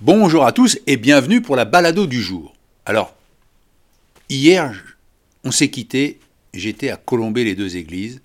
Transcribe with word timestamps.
Bonjour 0.00 0.46
à 0.46 0.52
tous 0.52 0.78
et 0.86 0.96
bienvenue 0.96 1.42
pour 1.42 1.56
la 1.56 1.64
balado 1.64 2.06
du 2.06 2.22
jour. 2.22 2.54
Alors, 2.86 3.16
hier, 4.28 4.80
on 5.42 5.50
s'est 5.50 5.70
quitté, 5.70 6.20
j'étais 6.54 6.90
à 6.90 6.96
Colomber 6.96 7.42
les 7.42 7.56
deux 7.56 7.76
églises 7.76 8.20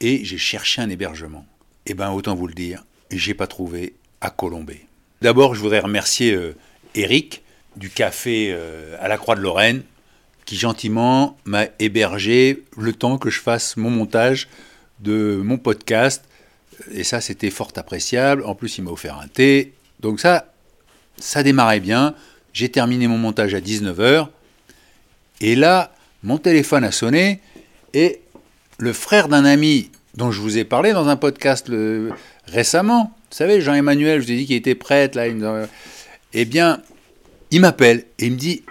et 0.00 0.24
j'ai 0.24 0.38
cherché 0.38 0.80
un 0.80 0.88
hébergement. 0.88 1.44
Eh 1.86 1.94
ben, 1.94 2.12
autant 2.12 2.36
vous 2.36 2.46
le 2.46 2.54
dire, 2.54 2.84
j'ai 3.10 3.34
pas 3.34 3.48
trouvé 3.48 3.94
à 4.20 4.30
Colomber. 4.30 4.86
D'abord, 5.22 5.56
je 5.56 5.60
voudrais 5.60 5.80
remercier 5.80 6.34
euh, 6.34 6.54
Eric 6.94 7.42
du 7.74 7.90
café 7.90 8.50
euh, 8.52 8.96
à 9.00 9.08
la 9.08 9.18
Croix 9.18 9.34
de 9.34 9.40
Lorraine 9.40 9.82
qui 10.44 10.54
gentiment 10.54 11.36
m'a 11.44 11.66
hébergé 11.80 12.62
le 12.78 12.92
temps 12.92 13.18
que 13.18 13.28
je 13.28 13.40
fasse 13.40 13.76
mon 13.76 13.90
montage 13.90 14.48
de 15.00 15.40
mon 15.42 15.58
podcast. 15.58 16.24
Et 16.92 17.02
ça, 17.02 17.20
c'était 17.20 17.50
fort 17.50 17.72
appréciable. 17.74 18.44
En 18.44 18.54
plus, 18.54 18.78
il 18.78 18.82
m'a 18.82 18.92
offert 18.92 19.18
un 19.18 19.26
thé. 19.26 19.72
Donc 19.98 20.20
ça, 20.20 20.51
ça 21.18 21.42
démarrait 21.42 21.80
bien. 21.80 22.14
J'ai 22.52 22.68
terminé 22.68 23.06
mon 23.06 23.18
montage 23.18 23.54
à 23.54 23.60
19h. 23.60 24.28
Et 25.40 25.54
là, 25.54 25.92
mon 26.22 26.38
téléphone 26.38 26.84
a 26.84 26.92
sonné 26.92 27.40
et 27.94 28.20
le 28.78 28.92
frère 28.92 29.28
d'un 29.28 29.44
ami 29.44 29.90
dont 30.14 30.30
je 30.30 30.40
vous 30.40 30.58
ai 30.58 30.64
parlé 30.64 30.92
dans 30.92 31.08
un 31.08 31.16
podcast 31.16 31.70
récemment, 32.46 33.12
vous 33.30 33.36
savez, 33.36 33.60
Jean-Emmanuel, 33.60 34.20
je 34.20 34.26
vous 34.26 34.32
ai 34.32 34.36
dit 34.36 34.46
qu'il 34.46 34.56
était 34.56 34.74
prêtre, 34.74 35.16
là, 35.16 35.26
eh 36.32 36.44
bien, 36.44 36.80
il 37.50 37.60
m'appelle 37.60 38.04
et 38.18 38.26
il 38.26 38.32
me 38.32 38.36
dit 38.36 38.62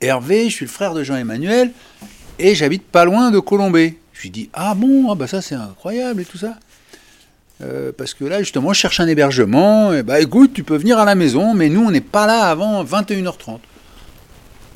Hervé, 0.00 0.48
je 0.48 0.54
suis 0.54 0.64
le 0.66 0.70
frère 0.70 0.94
de 0.94 1.02
Jean-Emmanuel 1.02 1.72
et 2.38 2.54
j'habite 2.54 2.84
pas 2.84 3.04
loin 3.04 3.30
de 3.30 3.38
Colombay. 3.38 3.96
Je 4.12 4.22
lui 4.22 4.30
dis 4.30 4.50
Ah 4.52 4.74
bon, 4.74 5.10
ah 5.10 5.14
bah 5.14 5.26
ça 5.26 5.40
c'est 5.40 5.54
incroyable 5.54 6.22
et 6.22 6.24
tout 6.24 6.38
ça. 6.38 6.58
Euh, 7.62 7.92
parce 7.96 8.14
que 8.14 8.24
là, 8.24 8.40
justement, 8.40 8.72
je 8.72 8.80
cherche 8.80 9.00
un 9.00 9.06
hébergement. 9.06 9.92
Et 9.92 10.02
bah 10.02 10.20
écoute, 10.20 10.52
tu 10.54 10.64
peux 10.64 10.76
venir 10.76 10.98
à 10.98 11.04
la 11.04 11.14
maison, 11.14 11.54
mais 11.54 11.68
nous, 11.68 11.84
on 11.84 11.90
n'est 11.90 12.00
pas 12.00 12.26
là 12.26 12.48
avant 12.50 12.84
21h30. 12.84 13.58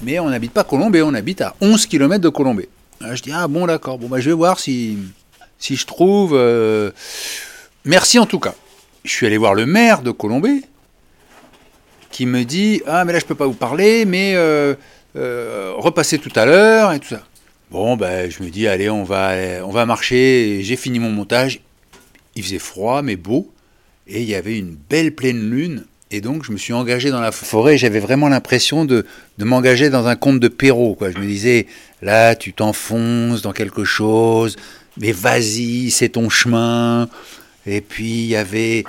Mais 0.03 0.19
on 0.21 0.31
n'habite 0.31 0.53
pas 0.53 0.65
Colombay, 0.65 1.03
on 1.03 1.15
habite 1.15 1.41
à 1.41 1.55
11 1.61 1.87
km 1.87 2.23
de 2.23 2.29
Colombay. 2.29 2.69
je 3.01 3.21
dis 3.23 3.33
Ah 3.35 3.49
bon, 3.49 3.67
d'accord, 3.67 3.99
bon, 3.99 4.09
bah 4.09 4.21
je 4.21 4.31
vais 4.31 4.37
voir 4.37 4.61
si, 4.61 4.99
je 5.61 5.85
trouve. 5.85 6.35
Euh, 6.35 6.93
merci 7.85 8.19
en 8.19 8.27
tout 8.27 8.39
cas. 8.39 8.55
Je 9.05 9.11
suis 9.11 9.27
allé 9.27 9.39
voir 9.39 9.55
le 9.55 9.67
maire 9.67 10.03
de 10.03 10.11
Colombay 10.11 10.63
qui 12.11 12.27
me 12.27 12.45
dit 12.45 12.81
Ah, 12.87 13.05
mais 13.05 13.13
là, 13.13 13.19
je 13.19 13.25
peux 13.25 13.35
pas 13.35 13.47
vous 13.47 13.55
parler, 13.55 14.05
mais. 14.05 14.35
Euh, 14.35 14.75
euh, 15.17 15.73
repasser 15.77 16.19
tout 16.19 16.33
à 16.37 16.45
l'heure 16.45 16.93
et 16.93 17.01
tout 17.01 17.09
ça. 17.09 17.23
Bon, 17.71 17.97
ben, 17.97 18.31
je 18.31 18.43
me 18.43 18.51
dis, 18.51 18.69
allez, 18.69 18.89
on 18.89 19.05
va, 19.05 19.33
on 19.65 19.71
va 19.71 19.85
marcher. 19.85 20.61
J'ai 20.63 20.77
fini 20.77 20.99
mon 20.99 21.11
montage. 21.11 21.61
Il 22.39 22.45
faisait 22.45 22.61
froid, 22.61 23.03
mais 23.03 23.17
beau. 23.17 23.53
Et 24.07 24.23
il 24.23 24.29
y 24.29 24.37
avait 24.37 24.57
une 24.57 24.77
belle 24.89 25.13
pleine 25.13 25.51
lune. 25.51 25.85
Et 26.13 26.21
donc, 26.21 26.45
je 26.45 26.53
me 26.53 26.57
suis 26.57 26.73
engagé 26.73 27.11
dans 27.11 27.21
la 27.21 27.33
forêt. 27.33 27.77
J'avais 27.77 27.99
vraiment 27.99 28.29
l'impression 28.29 28.85
de, 28.85 29.05
de 29.39 29.45
m'engager 29.45 29.91
dans 29.91 30.07
un 30.07 30.15
conte 30.15 30.39
de 30.39 30.47
Perrault. 30.47 30.95
Quoi. 30.95 31.11
Je 31.11 31.19
me 31.19 31.27
disais, 31.27 31.67
là, 32.01 32.37
tu 32.37 32.53
t'enfonces 32.53 33.43
dans 33.43 33.53
quelque 33.53 33.83
chose. 33.83 34.57
Mais 35.01 35.11
vas-y, 35.11 35.91
c'est 35.91 36.11
ton 36.11 36.31
chemin. 36.31 37.09
Et 37.67 37.81
puis, 37.81 38.23
il 38.23 38.27
y 38.27 38.37
avait 38.37 38.85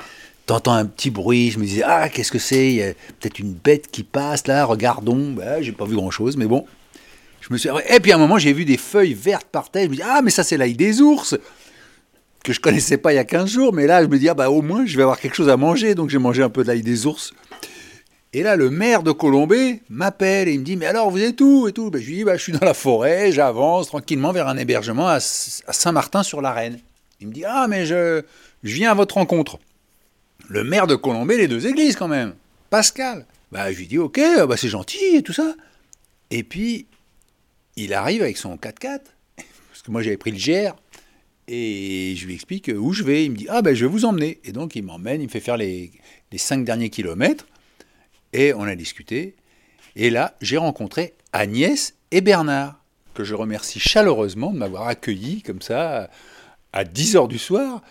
t'entends 0.46 0.74
un 0.74 0.86
petit 0.86 1.12
bruit, 1.12 1.52
je 1.52 1.60
me 1.60 1.64
disais, 1.64 1.84
ah, 1.86 2.10
qu'est-ce 2.10 2.32
que 2.32 2.40
c'est? 2.40 2.70
Il 2.70 2.76
y 2.78 2.82
a 2.82 2.94
peut-être 3.20 3.38
une 3.38 3.54
bête 3.54 3.88
qui 3.92 4.02
passe 4.02 4.48
là, 4.48 4.66
regardons. 4.66 5.34
Bah, 5.34 5.62
j'ai 5.62 5.72
pas 5.72 5.86
vu 5.86 5.96
grand-chose, 5.96 6.38
mais 6.38 6.48
bon. 6.48 6.66
Je 7.42 7.54
me 7.54 7.58
suis... 7.60 7.70
Et 7.88 8.00
puis 8.00 8.12
à 8.12 8.16
un 8.16 8.18
moment, 8.18 8.40
j'ai 8.40 8.52
vu 8.52 8.66
des 8.66 8.78
feuilles 8.78 9.14
vertes 9.14 9.48
par 9.52 9.70
terre. 9.70 9.84
Je 9.84 9.90
me 9.90 9.96
dis, 9.96 10.02
ah, 10.04 10.22
mais 10.24 10.32
ça, 10.32 10.44
c'est 10.44 10.58
l'ail 10.58 10.74
des 10.74 11.02
ours 11.02 11.36
que 12.44 12.54
je 12.54 12.60
connaissais 12.60 12.98
pas 12.98 13.14
il 13.14 13.18
y 13.18 13.20
a 13.20 13.26
15 13.26 13.50
jours. 13.50 13.74
Mais 13.74 13.88
là, 13.88 14.04
je 14.04 14.08
me 14.08 14.18
dis, 14.18 14.30
ah, 14.30 14.34
bah, 14.34 14.50
au 14.50 14.62
moins, 14.62 14.86
je 14.86 14.96
vais 14.96 15.04
avoir 15.04 15.20
quelque 15.20 15.36
chose 15.36 15.50
à 15.50 15.58
manger. 15.58 15.96
Donc, 15.96 16.10
j'ai 16.10 16.18
mangé 16.18 16.44
un 16.44 16.50
peu 16.50 16.64
de 16.64 16.68
l'ail 16.68 16.82
des 16.82 17.06
ours. 17.06 17.34
Et 18.32 18.44
là, 18.44 18.56
le 18.56 18.70
maire 18.70 19.02
de 19.02 19.12
Colombay 19.12 19.82
m'appelle 19.90 20.48
et 20.48 20.54
il 20.54 20.60
me 20.60 20.66
dit, 20.66 20.76
mais 20.76 20.86
alors, 20.86 21.10
vous 21.10 21.22
êtes 21.22 21.42
où 21.42 21.68
et 21.68 21.74
tout? 21.74 21.90
Ben, 21.90 22.00
Je 22.02 22.08
lui 22.08 22.18
dis, 22.18 22.24
bah, 22.24 22.38
je 22.38 22.44
suis 22.44 22.54
dans 22.54 22.66
la 22.66 22.76
forêt, 22.76 23.32
j'avance 23.32 23.88
tranquillement 23.88 24.32
vers 24.32 24.48
un 24.48 24.58
hébergement 24.58 25.08
à, 25.08 25.20
Saint-Martin-sur-la-Reine. 25.20 26.80
Il 27.22 27.28
me 27.28 27.34
dit, 27.34 27.44
ah, 27.46 27.68
mais 27.68 27.86
je, 27.86 28.22
je 28.64 28.76
viens 28.76 28.92
à 28.92 28.94
votre 28.94 29.16
rencontre 29.16 29.58
le 30.48 30.64
maire 30.64 30.88
de 30.88 30.96
Colombay, 30.96 31.38
les 31.38 31.48
deux 31.48 31.68
églises 31.68 31.96
quand 31.96 32.08
même, 32.08 32.34
Pascal. 32.70 33.26
Bah, 33.52 33.72
je 33.72 33.78
lui 33.78 33.88
dis, 33.88 33.98
ok, 33.98 34.20
bah, 34.48 34.58
c'est 34.58 34.68
gentil 34.68 35.16
et 35.16 35.24
tout 35.24 35.34
ça. 35.34 35.56
Et 36.30 36.44
puis, 36.44 36.86
il 37.76 37.94
arrive 37.94 38.22
avec 38.22 38.38
son 38.38 38.56
4x4, 38.56 39.00
parce 39.36 39.82
que 39.84 39.92
moi 39.92 40.02
j'avais 40.02 40.18
pris 40.18 40.32
le 40.32 40.38
GR, 40.38 40.76
et 41.52 42.14
je 42.16 42.28
lui 42.28 42.36
explique 42.36 42.72
où 42.74 42.94
je 42.94 43.04
vais. 43.04 43.26
Il 43.26 43.32
me 43.32 43.36
dit, 43.36 43.48
ah 43.50 43.62
ben 43.62 43.74
je 43.74 43.86
vais 43.86 43.92
vous 43.92 44.06
emmener. 44.06 44.40
Et 44.44 44.52
donc 44.52 44.76
il 44.76 44.84
m'emmène, 44.84 45.22
il 45.22 45.26
me 45.26 45.30
fait 45.30 45.40
faire 45.40 45.58
les, 45.58 45.92
cinq 46.38 46.64
derniers 46.64 46.90
kilomètres, 46.90 47.48
et 48.34 48.54
on 48.54 48.64
a 48.64 48.76
discuté. 48.76 49.36
Et 49.96 50.12
là, 50.12 50.36
j'ai 50.42 50.58
rencontré 50.58 51.16
Agnès 51.34 51.96
et 52.12 52.22
Bernard, 52.22 52.80
que 53.16 53.24
je 53.24 53.34
remercie 53.34 53.80
chaleureusement 53.80 54.52
de 54.52 54.58
m'avoir 54.58 54.88
accueilli 54.88 55.42
comme 55.42 55.62
ça 55.62 56.10
à 56.72 56.84
10 56.84 57.16
h 57.16 57.28
du 57.28 57.40
soir. 57.40 57.82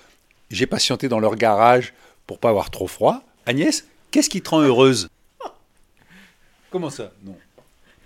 J'ai 0.50 0.66
patienté 0.66 1.08
dans 1.08 1.18
leur 1.18 1.34
garage 1.34 1.92
pour 2.26 2.38
pas 2.38 2.50
avoir 2.50 2.70
trop 2.70 2.86
froid. 2.86 3.22
Agnès, 3.44 3.86
qu'est-ce 4.10 4.30
qui 4.30 4.40
te 4.40 4.50
rend 4.50 4.60
heureuse? 4.60 5.08
Comment 6.70 6.90
ça? 6.90 7.12
Non. 7.24 7.36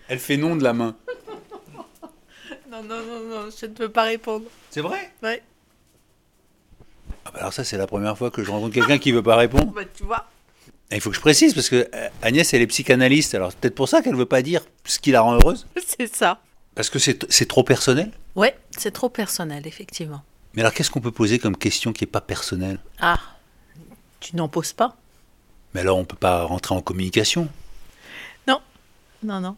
Elle 0.08 0.18
fait 0.18 0.36
non 0.36 0.56
de 0.56 0.64
la 0.64 0.72
main. 0.72 0.96
Non, 2.72 2.82
non, 2.84 3.04
non, 3.04 3.20
non, 3.28 3.50
je 3.50 3.66
ne 3.66 3.74
peux 3.74 3.90
pas 3.90 4.04
répondre. 4.04 4.46
C'est 4.70 4.80
vrai? 4.80 5.12
Oui. 5.22 5.34
Ah 7.26 7.30
bah 7.30 7.40
alors 7.40 7.52
ça, 7.52 7.64
c'est 7.64 7.76
la 7.76 7.86
première 7.86 8.16
fois 8.16 8.30
que 8.30 8.42
je 8.42 8.50
rencontre 8.50 8.72
quelqu'un 8.72 8.96
qui 8.96 9.12
veut 9.12 9.22
pas 9.22 9.36
répondre. 9.36 9.70
Bah, 9.74 9.82
tu 9.94 10.04
vois. 10.04 10.26
il 10.90 10.98
faut 11.02 11.10
que 11.10 11.16
je 11.16 11.20
précise, 11.20 11.52
parce 11.52 11.68
que 11.68 11.86
euh, 11.94 12.08
Agnès, 12.22 12.54
elle 12.54 12.62
est 12.62 12.66
psychanalyste, 12.66 13.34
alors 13.34 13.50
c'est 13.50 13.60
peut-être 13.60 13.74
pour 13.74 13.90
ça 13.90 14.00
qu'elle 14.00 14.16
veut 14.16 14.24
pas 14.24 14.40
dire 14.40 14.64
ce 14.84 14.98
qui 14.98 15.10
la 15.10 15.20
rend 15.20 15.34
heureuse. 15.34 15.66
C'est 15.86 16.14
ça. 16.14 16.40
Parce 16.74 16.88
que 16.88 16.98
c'est 16.98 17.46
trop 17.46 17.64
personnel? 17.64 18.10
Ouais, 18.34 18.56
c'est 18.78 18.92
trop 18.92 19.10
personnel, 19.10 19.66
effectivement. 19.66 20.22
Mais 20.54 20.62
alors, 20.62 20.72
qu'est-ce 20.72 20.90
qu'on 20.90 21.02
peut 21.02 21.12
poser 21.12 21.38
comme 21.38 21.54
question 21.54 21.92
qui 21.92 22.04
n'est 22.04 22.10
pas 22.10 22.22
personnelle? 22.22 22.78
Ah, 22.98 23.18
tu 24.20 24.36
n'en 24.36 24.48
poses 24.48 24.72
pas. 24.72 24.96
Mais 25.74 25.80
alors 25.82 25.98
on 25.98 26.00
ne 26.00 26.06
peut 26.06 26.16
pas 26.16 26.44
rentrer 26.44 26.74
en 26.74 26.80
communication. 26.80 27.46
Non, 28.48 28.62
non, 29.22 29.40
non. 29.40 29.56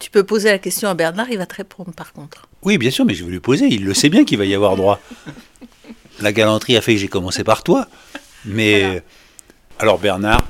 Tu 0.00 0.10
peux 0.10 0.24
poser 0.24 0.50
la 0.50 0.58
question 0.58 0.88
à 0.88 0.94
Bernard, 0.94 1.30
il 1.30 1.38
va 1.38 1.46
te 1.46 1.54
répondre 1.54 1.92
par 1.92 2.12
contre. 2.12 2.48
Oui, 2.62 2.78
bien 2.78 2.90
sûr, 2.90 3.04
mais 3.04 3.14
je 3.14 3.24
vais 3.24 3.30
lui 3.30 3.40
poser. 3.40 3.66
Il 3.66 3.84
le 3.84 3.94
sait 3.94 4.08
bien 4.08 4.24
qu'il 4.24 4.38
va 4.38 4.46
y 4.46 4.54
avoir 4.54 4.74
droit. 4.74 4.98
La 6.20 6.32
galanterie 6.32 6.76
a 6.76 6.80
fait 6.80 6.94
que 6.94 7.00
j'ai 7.00 7.08
commencé 7.08 7.44
par 7.44 7.62
toi. 7.62 7.86
Mais 8.44 9.02
alors 9.78 9.98
Bernard, 9.98 10.42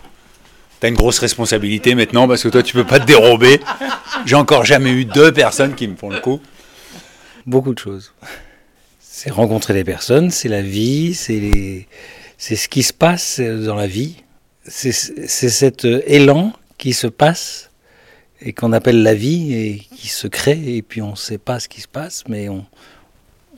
tu 0.80 0.86
as 0.86 0.88
une 0.88 0.94
grosse 0.94 1.18
responsabilité 1.18 1.94
maintenant 1.94 2.28
parce 2.28 2.42
que 2.42 2.48
toi 2.48 2.62
tu 2.62 2.74
peux 2.74 2.86
pas 2.86 3.00
te 3.00 3.06
dérober. 3.06 3.60
J'ai 4.24 4.36
encore 4.36 4.64
jamais 4.64 4.90
eu 4.90 5.04
deux 5.04 5.32
personnes 5.32 5.74
qui 5.74 5.88
me 5.88 5.96
font 5.96 6.10
le 6.10 6.20
coup. 6.20 6.40
Beaucoup 7.44 7.74
de 7.74 7.78
choses. 7.78 8.12
C'est 9.00 9.30
rencontrer 9.30 9.74
des 9.74 9.84
personnes, 9.84 10.30
c'est 10.30 10.48
la 10.48 10.62
vie, 10.62 11.14
c'est 11.14 11.40
les 11.40 11.88
c'est 12.38 12.56
ce 12.56 12.68
qui 12.68 12.82
se 12.82 12.92
passe 12.92 13.40
dans 13.40 13.74
la 13.74 13.86
vie. 13.86 14.16
C'est 14.64 14.92
cet 14.92 15.84
élan 15.84 16.52
qui 16.78 16.92
se 16.92 17.08
passe 17.08 17.69
et 18.40 18.52
qu'on 18.52 18.72
appelle 18.72 19.02
la 19.02 19.14
vie 19.14 19.54
et 19.54 19.78
qui 19.96 20.08
se 20.08 20.26
crée 20.26 20.76
et 20.76 20.82
puis 20.82 21.02
on 21.02 21.12
ne 21.12 21.16
sait 21.16 21.38
pas 21.38 21.60
ce 21.60 21.68
qui 21.68 21.80
se 21.80 21.88
passe 21.88 22.24
mais 22.28 22.48
on, 22.48 22.64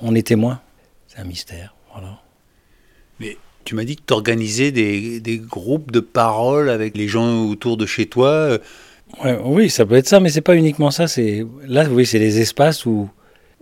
on 0.00 0.14
est 0.14 0.26
témoin. 0.26 0.60
C'est 1.08 1.20
un 1.20 1.24
mystère. 1.24 1.74
Voilà. 1.92 2.20
Mais 3.20 3.36
tu 3.64 3.74
m'as 3.74 3.84
dit 3.84 3.96
que 3.96 4.02
tu 4.06 4.12
organisais 4.12 4.72
des, 4.72 5.20
des, 5.20 5.38
groupes 5.38 5.92
de 5.92 6.00
parole 6.00 6.70
avec 6.70 6.96
les 6.96 7.06
gens 7.06 7.44
autour 7.44 7.76
de 7.76 7.86
chez 7.86 8.06
toi. 8.06 8.58
oui, 9.44 9.70
ça 9.70 9.84
peut 9.86 9.94
être 9.94 10.08
ça, 10.08 10.20
mais 10.20 10.30
c'est 10.30 10.40
pas 10.40 10.56
uniquement 10.56 10.90
ça. 10.90 11.06
C'est 11.06 11.46
là, 11.66 11.86
oui, 11.88 12.06
c'est 12.06 12.18
des 12.18 12.40
espaces 12.40 12.86
où 12.86 13.08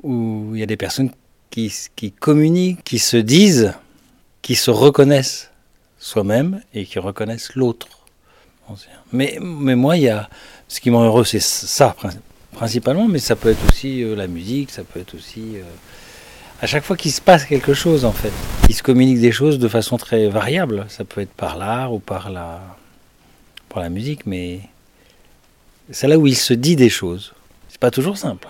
où 0.03 0.53
il 0.55 0.61
y 0.61 0.63
a 0.63 0.67
des 0.67 0.77
personnes 0.77 1.11
qui, 1.51 1.73
qui 1.97 2.13
communiquent, 2.13 2.83
qui 2.85 2.99
se 2.99 3.17
disent 3.17 3.75
qui 4.43 4.55
se 4.55 4.71
reconnaissent 4.71 5.51
soi-même 5.99 6.63
et 6.73 6.87
qui 6.87 6.99
reconnaissent 6.99 7.55
l'autre. 7.55 7.89
Mais, 9.13 9.39
mais 9.41 9.75
moi, 9.75 9.97
il 9.97 10.05
y 10.05 10.09
a, 10.09 10.31
ce 10.71 10.81
qui 10.81 10.91
me 10.91 10.97
rend 10.97 11.05
heureux, 11.05 11.25
c'est 11.25 11.41
ça 11.43 11.95
principalement, 12.53 13.09
mais 13.09 13.19
ça 13.19 13.37
peut 13.37 13.51
être 13.51 13.61
aussi 13.69 14.03
euh, 14.03 14.15
la 14.15 14.27
musique, 14.29 14.71
ça 14.71 14.85
peut 14.85 15.01
être 15.01 15.15
aussi... 15.15 15.57
Euh, 15.57 15.63
À 16.63 16.67
chaque 16.67 16.85
fois 16.85 16.97
qu'il 16.97 17.11
se 17.11 17.21
passe 17.23 17.45
quelque 17.45 17.73
chose, 17.75 18.05
en 18.05 18.13
fait, 18.13 18.33
il 18.69 18.75
se 18.75 18.83
communique 18.83 19.19
des 19.21 19.33
choses 19.33 19.59
de 19.59 19.67
façon 19.67 19.97
très 19.97 20.29
variable. 20.29 20.85
Ça 20.89 21.05
peut 21.05 21.23
être 21.23 21.33
par 21.33 21.57
l'art 21.57 21.93
ou 21.95 21.99
par 22.01 22.29
la, 22.31 22.61
par 23.71 23.83
la 23.83 23.89
musique, 23.89 24.27
mais 24.27 24.61
c'est 25.91 26.07
là 26.07 26.19
où 26.19 26.27
il 26.27 26.37
se 26.37 26.53
dit 26.55 26.77
des 26.77 26.91
choses. 26.91 27.33
C'est 27.71 27.81
pas 27.81 27.91
toujours 27.91 28.19
simple. 28.19 28.47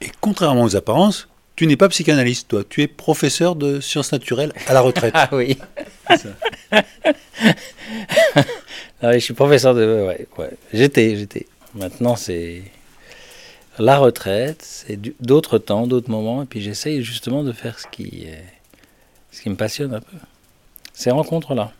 Et 0.00 0.10
contrairement 0.20 0.64
aux 0.64 0.74
apparences, 0.74 1.28
tu 1.54 1.66
n'es 1.68 1.76
pas 1.76 1.88
psychanalyste, 1.88 2.48
toi. 2.48 2.62
Tu 2.68 2.82
es 2.82 2.88
professeur 2.88 3.54
de 3.54 3.78
sciences 3.80 4.10
naturelles 4.12 4.52
à 4.66 4.72
la 4.74 4.80
retraite. 4.80 5.14
Ah 5.16 5.28
oui. 5.32 5.56
Ah 9.02 9.08
oui, 9.10 9.14
je 9.14 9.24
suis 9.24 9.34
professeur 9.34 9.74
de. 9.74 10.06
Ouais, 10.06 10.26
ouais. 10.38 10.50
J'étais, 10.72 11.16
j'étais. 11.16 11.46
Maintenant, 11.74 12.16
c'est 12.16 12.62
la 13.78 13.98
retraite, 13.98 14.62
c'est 14.62 14.98
d'autres 15.22 15.58
temps, 15.58 15.86
d'autres 15.86 16.10
moments, 16.10 16.42
et 16.42 16.46
puis 16.46 16.60
j'essaye 16.60 17.02
justement 17.02 17.44
de 17.44 17.52
faire 17.52 17.78
ce 17.78 17.86
qui, 17.86 18.24
est- 18.26 18.44
ce 19.30 19.40
qui 19.42 19.50
me 19.50 19.54
passionne 19.54 19.94
un 19.94 20.00
peu. 20.00 20.16
Ces 20.94 21.10
rencontres-là. 21.12 21.72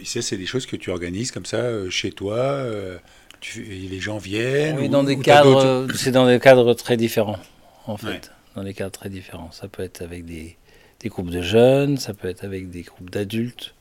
Et 0.00 0.04
ça, 0.04 0.22
c'est 0.22 0.36
des 0.36 0.46
choses 0.46 0.66
que 0.66 0.76
tu 0.76 0.90
organises 0.90 1.32
comme 1.32 1.46
ça 1.46 1.56
euh, 1.56 1.90
chez 1.90 2.12
toi. 2.12 2.36
euh, 2.36 2.96
tu, 3.40 3.62
les 3.64 4.00
gens 4.00 4.18
viennent. 4.18 4.76
Oui, 4.78 4.86
ou- 4.86 4.88
dans 4.88 5.02
des 5.02 5.16
ou 5.16 5.20
cadres, 5.22 5.86
c'est 5.96 6.12
dans 6.12 6.26
des 6.26 6.38
cadres 6.38 6.74
très 6.74 6.96
différents, 6.96 7.38
en 7.86 7.96
fait. 7.96 8.06
Ouais. 8.06 8.20
Dans 8.54 8.62
des 8.62 8.74
cadres 8.74 8.92
très 8.92 9.08
différents. 9.08 9.50
Ça 9.50 9.66
peut 9.66 9.82
être 9.82 10.02
avec 10.02 10.26
des, 10.26 10.56
des 11.00 11.08
groupes 11.08 11.30
de 11.30 11.40
jeunes, 11.42 11.96
ça 11.98 12.14
peut 12.14 12.28
être 12.28 12.44
avec 12.44 12.70
des 12.70 12.82
groupes 12.82 13.10
d'adultes 13.10 13.74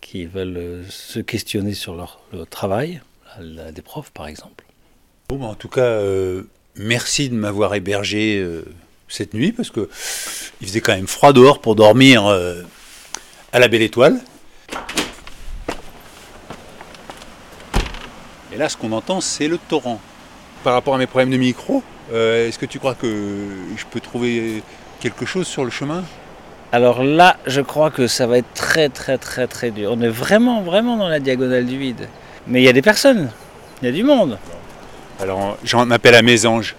qui 0.00 0.26
veulent 0.26 0.56
euh, 0.56 0.84
se 0.88 1.18
questionner 1.18 1.74
sur 1.74 1.94
leur, 1.96 2.20
leur 2.32 2.46
travail, 2.46 3.00
des 3.40 3.82
profs 3.82 4.10
par 4.10 4.28
exemple. 4.28 4.64
Bon, 5.28 5.38
bah, 5.38 5.46
en 5.46 5.54
tout 5.54 5.68
cas, 5.68 5.80
euh, 5.80 6.44
merci 6.76 7.28
de 7.28 7.34
m'avoir 7.34 7.74
hébergé 7.74 8.38
euh, 8.38 8.64
cette 9.08 9.34
nuit 9.34 9.52
parce 9.52 9.70
que 9.70 9.88
il 10.60 10.68
faisait 10.68 10.80
quand 10.80 10.94
même 10.94 11.06
froid 11.06 11.32
dehors 11.32 11.60
pour 11.60 11.74
dormir 11.74 12.26
euh, 12.26 12.62
à 13.52 13.58
la 13.58 13.68
belle 13.68 13.82
étoile. 13.82 14.20
Et 18.52 18.56
là, 18.56 18.68
ce 18.68 18.76
qu'on 18.76 18.92
entend, 18.92 19.20
c'est 19.20 19.48
le 19.48 19.58
torrent. 19.58 20.00
Par 20.64 20.72
rapport 20.72 20.94
à 20.94 20.98
mes 20.98 21.06
problèmes 21.06 21.30
de 21.30 21.36
micro, 21.36 21.82
euh, 22.12 22.48
est-ce 22.48 22.58
que 22.58 22.66
tu 22.66 22.78
crois 22.78 22.94
que 22.94 23.48
je 23.76 23.84
peux 23.90 24.00
trouver 24.00 24.62
quelque 25.00 25.26
chose 25.26 25.46
sur 25.46 25.64
le 25.64 25.70
chemin? 25.70 26.04
Alors 26.76 27.02
là, 27.02 27.38
je 27.46 27.62
crois 27.62 27.90
que 27.90 28.06
ça 28.06 28.26
va 28.26 28.36
être 28.36 28.52
très 28.52 28.90
très 28.90 29.16
très 29.16 29.46
très 29.46 29.70
dur. 29.70 29.92
On 29.96 30.00
est 30.02 30.10
vraiment 30.10 30.60
vraiment 30.60 30.98
dans 30.98 31.08
la 31.08 31.20
diagonale 31.20 31.64
du 31.64 31.78
vide. 31.78 32.06
Mais 32.46 32.60
il 32.60 32.64
y 32.66 32.68
a 32.68 32.74
des 32.74 32.82
personnes, 32.82 33.30
il 33.80 33.86
y 33.86 33.88
a 33.88 33.92
du 33.92 34.02
monde. 34.02 34.36
Alors, 35.18 35.56
j'en 35.64 35.90
appelle 35.90 36.14
à 36.14 36.20
mes 36.20 36.44
anges. 36.44 36.76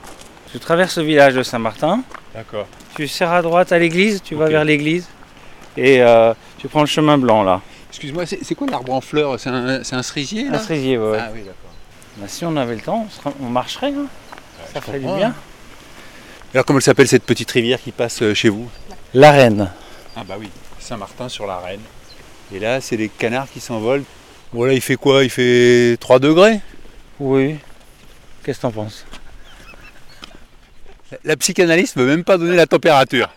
Tu 0.52 0.60
traverses 0.60 1.00
le 1.00 1.04
village 1.04 1.34
de 1.34 1.42
Saint-Martin, 1.42 2.04
D'accord. 2.36 2.68
tu 2.96 3.08
serres 3.08 3.32
à 3.34 3.42
droite 3.42 3.72
à 3.72 3.80
l'église, 3.80 4.22
tu 4.24 4.36
vas 4.36 4.46
vers 4.48 4.64
l'église 4.64 5.08
et 5.76 6.04
euh, 6.04 6.32
tu 6.60 6.68
prends 6.68 6.82
le 6.82 6.86
chemin 6.86 7.18
blanc 7.18 7.42
là. 7.42 7.62
Excuse-moi, 7.90 8.26
c'est 8.28 8.54
quoi 8.54 8.68
l'arbre 8.68 8.94
en 8.94 9.02
fleurs? 9.02 9.40
C'est 9.40 9.50
un, 9.50 9.82
cerisier 10.04 10.48
Un 10.54 10.60
cerisier, 10.60 11.00
ouais. 11.00 11.18
Ah 11.20 11.30
oui, 11.34 11.40
d'accord. 11.40 11.72
Bah, 12.18 12.26
si 12.28 12.46
on 12.46 12.56
avait 12.56 12.76
le 12.76 12.82
temps, 12.82 13.08
on, 13.08 13.10
serait- 13.10 13.36
on 13.42 13.50
marcherait. 13.50 13.94
hein. 13.98 14.06
Ça 14.76 14.80
ferait 14.80 15.00
du 15.00 15.06
bien. 15.08 15.34
Alors, 16.54 16.66
comment 16.66 16.78
elle 16.78 16.84
s'appelle 16.84 17.08
cette 17.08 17.24
petite 17.24 17.50
rivière 17.50 17.82
qui 17.82 17.92
passe 17.92 18.22
euh, 18.22 18.36
chez 18.36 18.50
vous? 18.50 18.70
La 19.16 19.32
reine. 19.32 19.72
Ah 20.20 20.24
bah 20.24 20.38
oui, 20.40 20.50
Saint-Martin 20.80 21.30
sur 21.30 21.46
la 21.46 21.60
Reine. 21.60 21.80
Et 22.52 22.58
là, 22.58 22.82
c'est 22.82 22.98
les 22.98 23.08
canards 23.08 23.52
qui 23.52 23.60
s'envolent. 23.60 24.04
Voilà, 24.52 24.74
il 24.74 24.82
fait 24.82 24.96
quoi? 24.96 25.24
Il 25.24 25.30
fait 25.30 25.96
3 26.00 26.18
degrés? 26.18 26.60
Oui. 27.20 27.58
Qu'est-ce 28.44 28.58
que 28.58 28.62
t'en 28.64 28.72
penses? 28.72 29.06
La 31.24 31.38
psychanalyste 31.38 31.98
ne 31.98 32.02
veut 32.02 32.10
même 32.10 32.24
pas 32.24 32.40
donner 32.40 32.56
la 32.56 32.66
température. 32.66 33.30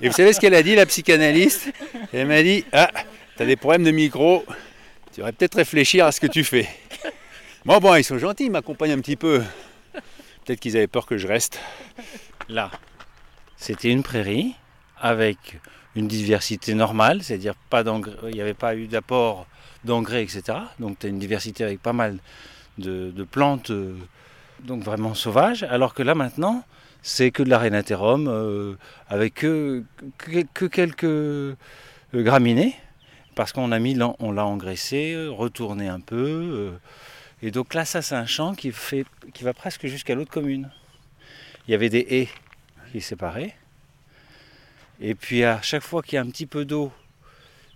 Et 0.00 0.08
vous 0.08 0.14
savez 0.14 0.32
ce 0.32 0.40
qu'elle 0.40 0.54
a 0.54 0.62
dit, 0.62 0.74
la 0.74 0.86
psychanalyste? 0.86 1.70
Elle 2.14 2.28
m'a 2.28 2.42
dit 2.42 2.64
Ah, 2.72 2.90
t'as 3.36 3.44
des 3.44 3.56
problèmes 3.56 3.84
de 3.84 3.90
micro, 3.90 4.42
tu 5.12 5.20
devrais 5.20 5.32
peut-être 5.32 5.56
réfléchir 5.56 6.06
à 6.06 6.12
ce 6.12 6.20
que 6.20 6.28
tu 6.28 6.44
fais. 6.44 6.66
Bon, 7.66 7.76
bon, 7.78 7.94
ils 7.96 8.04
sont 8.04 8.16
gentils, 8.16 8.46
ils 8.46 8.50
m'accompagnent 8.50 8.92
un 8.92 9.00
petit 9.00 9.16
peu. 9.16 9.42
Peut-être 10.46 10.60
qu'ils 10.60 10.78
avaient 10.78 10.86
peur 10.86 11.04
que 11.04 11.18
je 11.18 11.28
reste. 11.28 11.60
Là, 12.48 12.70
c'était 13.58 13.90
une 13.90 14.02
prairie 14.02 14.54
avec 14.98 15.58
une 15.96 16.08
diversité 16.08 16.74
normale, 16.74 17.22
c'est-à-dire 17.22 17.54
pas 17.70 17.82
d'engrais, 17.84 18.30
il 18.30 18.34
n'y 18.34 18.40
avait 18.40 18.54
pas 18.54 18.74
eu 18.76 18.86
d'apport 18.86 19.46
d'engrais, 19.84 20.22
etc. 20.22 20.58
Donc 20.78 20.98
tu 20.98 21.06
as 21.06 21.08
une 21.10 21.18
diversité 21.18 21.64
avec 21.64 21.80
pas 21.80 21.92
mal 21.92 22.18
de, 22.78 23.26
plantes, 23.30 23.70
euh, 23.70 23.96
donc 24.60 24.82
vraiment 24.82 25.14
sauvages. 25.14 25.62
Alors 25.64 25.94
que 25.94 26.02
là 26.02 26.14
maintenant, 26.14 26.64
c'est 27.02 27.30
que 27.30 27.42
de 27.42 27.50
la 27.50 27.58
rhénaterum, 27.58 28.26
euh, 28.28 28.74
avec 29.08 29.34
que, 29.34 29.84
que, 30.18 30.44
que 30.52 30.64
quelques 30.64 31.04
euh, 31.04 31.54
graminées, 32.12 32.74
parce 33.34 33.52
qu'on 33.52 33.72
a 33.72 33.78
mis, 33.78 33.98
on 34.18 34.32
l'a 34.32 34.46
engraissé, 34.46 35.16
retourné 35.28 35.88
un 35.88 36.00
peu. 36.00 36.72
et 37.42 37.50
donc 37.50 37.74
là, 37.74 37.84
ça 37.84 38.00
c'est 38.00 38.14
un 38.14 38.26
champ 38.26 38.54
qui, 38.54 38.70
fait, 38.70 39.04
qui 39.32 39.42
va 39.42 39.52
presque 39.52 39.86
jusqu'à 39.86 40.14
l'autre 40.14 40.30
commune. 40.30 40.70
Il 41.66 41.72
y 41.72 41.74
avait 41.74 41.88
des 41.88 42.06
haies 42.10 42.28
qui 42.92 43.00
séparaient. 43.00 43.56
Et 45.00 45.14
puis 45.14 45.44
à 45.44 45.60
chaque 45.62 45.82
fois 45.82 46.02
qu'il 46.02 46.14
y 46.14 46.18
a 46.18 46.22
un 46.22 46.30
petit 46.30 46.46
peu 46.46 46.64
d'eau 46.64 46.92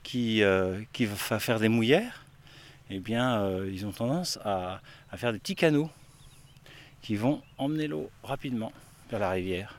qui, 0.02 0.42
euh, 0.42 0.80
qui 0.92 1.06
va 1.06 1.38
faire 1.38 1.60
des 1.60 1.68
mouillères, 1.68 2.24
eh 2.90 2.98
bien 2.98 3.40
euh, 3.40 3.70
ils 3.72 3.86
ont 3.86 3.92
tendance 3.92 4.38
à, 4.44 4.80
à 5.10 5.16
faire 5.16 5.32
des 5.32 5.38
petits 5.38 5.56
canaux 5.56 5.90
qui 7.02 7.16
vont 7.16 7.42
emmener 7.58 7.86
l'eau 7.86 8.10
rapidement 8.22 8.72
vers 9.10 9.20
la 9.20 9.30
rivière. 9.30 9.78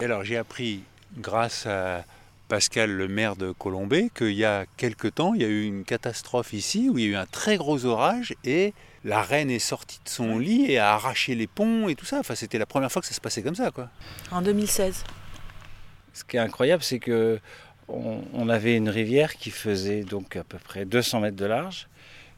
Et 0.00 0.04
alors, 0.04 0.24
j'ai 0.24 0.36
appris, 0.36 0.82
grâce 1.18 1.66
à 1.66 2.04
Pascal, 2.48 2.90
le 2.90 3.06
maire 3.06 3.36
de 3.36 3.52
Colombay, 3.52 4.10
qu'il 4.14 4.32
y 4.32 4.44
a 4.44 4.64
quelque 4.76 5.08
temps, 5.08 5.34
il 5.34 5.42
y 5.42 5.44
a 5.44 5.48
eu 5.48 5.64
une 5.64 5.84
catastrophe 5.84 6.52
ici 6.52 6.88
où 6.88 6.98
il 6.98 7.04
y 7.04 7.08
a 7.08 7.10
eu 7.10 7.16
un 7.16 7.26
très 7.26 7.56
gros 7.56 7.84
orage 7.84 8.34
et 8.44 8.72
la 9.04 9.22
reine 9.22 9.50
est 9.50 9.58
sortie 9.58 10.00
de 10.04 10.08
son 10.08 10.38
lit 10.38 10.70
et 10.70 10.78
a 10.78 10.94
arraché 10.94 11.34
les 11.34 11.46
ponts 11.46 11.88
et 11.88 11.94
tout 11.94 12.04
ça. 12.04 12.18
Enfin, 12.18 12.34
c'était 12.34 12.58
la 12.58 12.66
première 12.66 12.90
fois 12.90 13.00
que 13.02 13.08
ça 13.08 13.14
se 13.14 13.20
passait 13.20 13.42
comme 13.42 13.54
ça, 13.54 13.70
quoi. 13.70 13.88
En 14.30 14.42
2016. 14.42 15.04
Ce 16.14 16.24
qui 16.24 16.36
est 16.36 16.40
incroyable, 16.40 16.82
c'est 16.82 16.98
que 16.98 17.38
on, 17.88 18.22
on 18.34 18.48
avait 18.48 18.76
une 18.76 18.88
rivière 18.88 19.34
qui 19.36 19.50
faisait 19.50 20.02
donc 20.02 20.36
à 20.36 20.44
peu 20.44 20.58
près 20.58 20.84
200 20.84 21.20
mètres 21.20 21.36
de 21.36 21.46
large, 21.46 21.88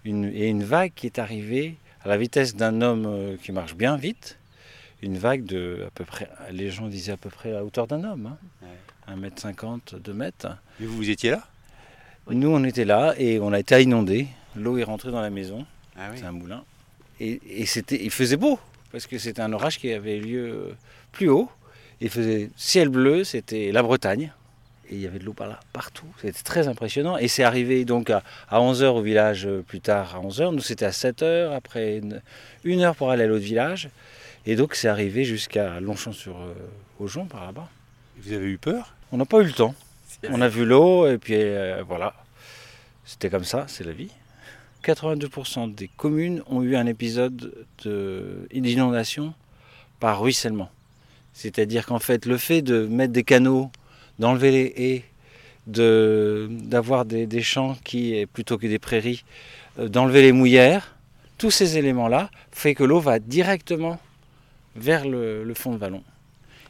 une- 0.04 0.24
et 0.34 0.48
une 0.48 0.64
vague 0.64 0.92
qui 0.94 1.06
est 1.06 1.18
arrivée 1.18 1.76
à 2.04 2.08
la 2.08 2.16
vitesse 2.16 2.56
d'un 2.56 2.80
homme 2.82 3.04
euh, 3.06 3.36
qui 3.42 3.52
marche 3.52 3.74
bien 3.74 3.96
vite, 3.96 4.38
une 5.02 5.18
vague 5.18 5.44
de 5.44 5.84
à 5.86 5.90
peu 5.90 6.04
près, 6.04 6.28
les 6.50 6.70
gens 6.70 6.86
disaient 6.88 7.12
à 7.12 7.16
peu 7.16 7.28
près 7.30 7.50
à 7.50 7.54
la 7.54 7.64
hauteur 7.64 7.86
d'un 7.86 8.02
homme, 8.04 8.36
hein, 8.62 8.66
1m50, 9.08 9.98
2 10.00 10.12
mètres. 10.12 10.56
Et 10.80 10.86
vous, 10.86 10.96
vous 10.96 11.10
étiez 11.10 11.30
là? 11.30 11.42
Nous, 12.30 12.48
on 12.48 12.62
était 12.64 12.84
là 12.84 13.14
et 13.18 13.40
on 13.40 13.52
a 13.52 13.58
été 13.58 13.80
inondés. 13.82 14.28
L'eau 14.54 14.78
est 14.78 14.84
rentrée 14.84 15.10
dans 15.10 15.20
la 15.20 15.30
maison, 15.30 15.66
Ah 15.96 16.10
c'est 16.14 16.24
un 16.24 16.32
moulin. 16.32 16.62
Et, 17.20 17.40
et 17.46 17.66
c'était, 17.66 18.02
il 18.02 18.10
faisait 18.10 18.36
beau, 18.36 18.58
parce 18.92 19.06
que 19.06 19.18
c'était 19.18 19.42
un 19.42 19.52
orage 19.52 19.78
qui 19.78 19.92
avait 19.92 20.18
lieu 20.18 20.74
plus 21.10 21.28
haut. 21.28 21.50
Il 22.02 22.10
faisait 22.10 22.50
ciel 22.56 22.88
bleu, 22.88 23.22
c'était 23.24 23.70
la 23.72 23.82
Bretagne. 23.82 24.32
Et 24.90 24.96
il 24.96 25.00
y 25.00 25.06
avait 25.06 25.20
de 25.20 25.24
l'eau 25.24 25.32
par 25.32 25.46
là, 25.48 25.60
partout. 25.72 26.04
C'était 26.20 26.42
très 26.42 26.68
impressionnant. 26.68 27.16
Et 27.16 27.28
c'est 27.28 27.44
arrivé 27.44 27.84
donc 27.84 28.10
à, 28.10 28.22
11h 28.50 28.86
au 28.88 29.00
village 29.00 29.46
euh, 29.46 29.62
plus 29.62 29.80
tard, 29.80 30.16
à 30.16 30.20
11h. 30.20 30.52
Nous, 30.54 30.60
c'était 30.60 30.84
à 30.84 30.90
7h, 30.90 31.54
après 31.54 31.96
une, 31.98 32.20
une 32.64 32.80
heure 32.80 32.94
pour 32.96 33.10
aller 33.10 33.22
à 33.24 33.26
l'autre 33.26 33.44
village. 33.44 33.88
Et 34.44 34.56
donc, 34.56 34.74
c'est 34.74 34.88
arrivé 34.88 35.24
jusqu'à 35.24 35.80
Longchamp-sur-Aujon, 35.80 37.26
par 37.26 37.46
là-bas. 37.46 37.68
Vous 38.18 38.32
avez 38.32 38.46
eu 38.46 38.58
peur? 38.58 38.94
On 39.12 39.16
n'a 39.16 39.24
pas 39.24 39.38
eu 39.40 39.44
le 39.44 39.52
temps. 39.52 39.74
On 40.28 40.40
a 40.40 40.48
vu 40.48 40.64
l'eau 40.66 41.06
et 41.06 41.18
puis 41.18 41.34
euh, 41.36 41.82
voilà. 41.86 42.14
C'était 43.04 43.30
comme 43.30 43.44
ça, 43.44 43.64
c'est 43.68 43.84
la 43.84 43.92
vie. 43.92 44.10
82% 44.84 45.74
des 45.74 45.88
communes 45.88 46.42
ont 46.46 46.62
eu 46.62 46.76
un 46.76 46.86
épisode 46.86 47.66
de- 47.84 48.46
d'inondation 48.52 49.32
par 50.00 50.20
ruissellement. 50.20 50.70
C'est-à-dire 51.32 51.86
qu'en 51.86 51.98
fait, 51.98 52.26
le 52.26 52.36
fait 52.36 52.62
de 52.62 52.86
mettre 52.86 53.12
des 53.12 53.24
canaux, 53.24 53.70
d'enlever 54.18 54.50
les 54.50 54.74
haies, 54.76 55.04
d'avoir 55.66 57.04
des, 57.04 57.42
champs 57.42 57.76
qui, 57.84 58.26
plutôt 58.32 58.58
que 58.58 58.66
des 58.66 58.78
prairies, 58.78 59.24
euh, 59.78 59.88
d'enlever 59.88 60.22
les 60.22 60.32
mouillères, 60.32 60.96
tous 61.38 61.50
ces 61.50 61.78
éléments-là 61.78 62.30
fait 62.50 62.74
que 62.74 62.84
l'eau 62.84 63.00
va 63.00 63.18
directement 63.18 63.98
vers 64.76 65.06
le, 65.06 65.52
fond 65.54 65.72
de 65.72 65.78
vallon 65.78 66.02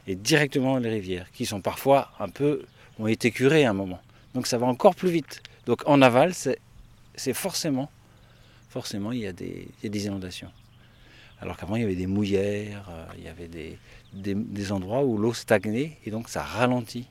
et 0.07 0.15
directement 0.15 0.77
les 0.77 0.89
rivières, 0.89 1.27
qui 1.31 1.45
sont 1.45 1.61
parfois 1.61 2.11
un 2.19 2.29
peu, 2.29 2.63
ont 2.99 3.07
été 3.07 3.31
curées 3.31 3.65
à 3.65 3.69
un 3.69 3.73
moment. 3.73 4.01
Donc 4.33 4.47
ça 4.47 4.57
va 4.57 4.67
encore 4.67 4.95
plus 4.95 5.09
vite. 5.09 5.41
Donc 5.65 5.81
en 5.85 6.01
aval, 6.01 6.33
c'est 6.33 7.33
forcément, 7.33 7.89
forcément, 8.69 9.11
il 9.11 9.19
y, 9.19 9.27
a 9.27 9.31
des, 9.31 9.67
il 9.79 9.83
y 9.83 9.87
a 9.87 9.89
des 9.89 10.05
inondations. 10.05 10.51
Alors 11.39 11.57
qu'avant, 11.57 11.75
il 11.75 11.81
y 11.81 11.85
avait 11.85 11.95
des 11.95 12.07
mouillères, 12.07 12.85
euh, 12.89 13.05
il 13.17 13.23
y 13.23 13.27
avait 13.27 13.47
des, 13.47 13.77
des, 14.13 14.35
des 14.35 14.71
endroits 14.71 15.03
où 15.03 15.17
l'eau 15.17 15.33
stagnait, 15.33 15.97
et 16.05 16.11
donc 16.11 16.29
ça 16.29 16.43
ralentit. 16.43 17.07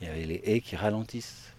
Il 0.00 0.08
y 0.08 0.10
avait 0.10 0.24
les 0.24 0.42
haies 0.44 0.60
qui 0.60 0.76
ralentissent. 0.76 1.52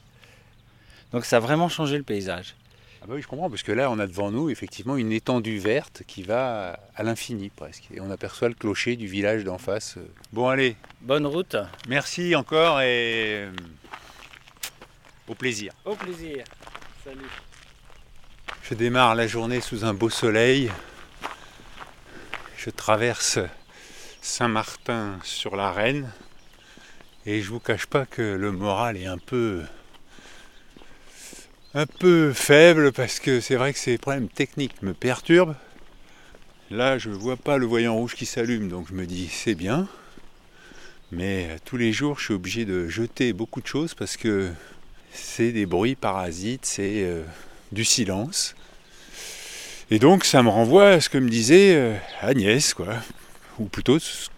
Donc 1.11 1.25
ça 1.25 1.37
a 1.37 1.39
vraiment 1.39 1.69
changé 1.69 1.97
le 1.97 2.03
paysage. 2.03 2.55
Ah 3.01 3.05
bah 3.07 3.13
oui, 3.15 3.21
je 3.21 3.27
comprends, 3.27 3.49
parce 3.49 3.61
que 3.63 3.71
là, 3.71 3.91
on 3.91 3.99
a 3.99 4.07
devant 4.07 4.31
nous 4.31 4.49
effectivement 4.49 4.97
une 4.97 5.11
étendue 5.11 5.59
verte 5.59 6.01
qui 6.07 6.23
va 6.23 6.79
à 6.95 7.03
l'infini 7.03 7.49
presque. 7.49 7.83
Et 7.93 8.01
on 8.01 8.09
aperçoit 8.09 8.49
le 8.49 8.55
clocher 8.55 8.95
du 8.95 9.05
village 9.07 9.43
d'en 9.43 9.59
face. 9.59 9.97
Bon, 10.33 10.47
allez, 10.47 10.75
Bonne 11.01 11.27
route. 11.27 11.55
merci 11.87 12.35
encore 12.35 12.81
et 12.81 13.45
euh, 13.45 13.51
au 15.27 15.35
plaisir. 15.35 15.73
Au 15.85 15.95
plaisir. 15.95 16.43
Salut. 17.03 17.29
Je 18.63 18.73
démarre 18.73 19.13
la 19.13 19.27
journée 19.27 19.61
sous 19.61 19.85
un 19.85 19.93
beau 19.93 20.09
soleil. 20.09 20.71
Je 22.57 22.71
traverse 22.71 23.37
Saint-Martin 24.25 25.19
sur 25.23 25.55
la 25.55 25.71
Reine. 25.71 26.09
Et 27.27 27.43
je 27.43 27.49
vous 27.51 27.59
cache 27.59 27.85
pas 27.85 28.07
que 28.07 28.23
le 28.23 28.51
moral 28.51 28.97
est 28.97 29.05
un 29.05 29.19
peu 29.19 29.61
un 31.75 31.85
peu 31.85 32.33
faible 32.33 32.91
parce 32.91 33.19
que 33.19 33.39
c'est 33.39 33.55
vrai 33.55 33.71
que 33.71 33.77
ces 33.77 33.99
problèmes 33.99 34.27
techniques 34.27 34.81
me 34.81 34.95
perturbent. 34.95 35.55
Là, 36.71 36.97
je 36.97 37.11
vois 37.11 37.37
pas 37.37 37.57
le 37.57 37.67
voyant 37.67 37.93
rouge 37.93 38.15
qui 38.15 38.25
s'allume, 38.25 38.67
donc 38.67 38.87
je 38.89 38.93
me 38.93 39.05
dis 39.05 39.29
c'est 39.31 39.53
bien. 39.53 39.87
Mais 41.11 41.47
euh, 41.51 41.57
tous 41.63 41.77
les 41.77 41.93
jours, 41.93 42.17
je 42.17 42.25
suis 42.25 42.33
obligé 42.33 42.65
de 42.65 42.87
jeter 42.87 43.31
beaucoup 43.31 43.61
de 43.61 43.67
choses 43.67 43.93
parce 43.93 44.17
que 44.17 44.51
c'est 45.11 45.51
des 45.51 45.67
bruits 45.67 45.95
parasites, 45.95 46.65
c'est 46.65 47.03
euh, 47.03 47.21
du 47.71 47.85
silence. 47.85 48.55
Et 49.91 49.99
donc 49.99 50.25
ça 50.25 50.41
me 50.41 50.49
renvoie 50.49 50.89
à 50.89 50.99
ce 50.99 51.09
que 51.09 51.19
me 51.19 51.29
disait 51.29 51.75
euh, 51.75 51.95
Agnès, 52.21 52.73
quoi. 52.73 52.95
Ou 53.59 53.65
plutôt 53.65 53.99
ce 53.99 54.29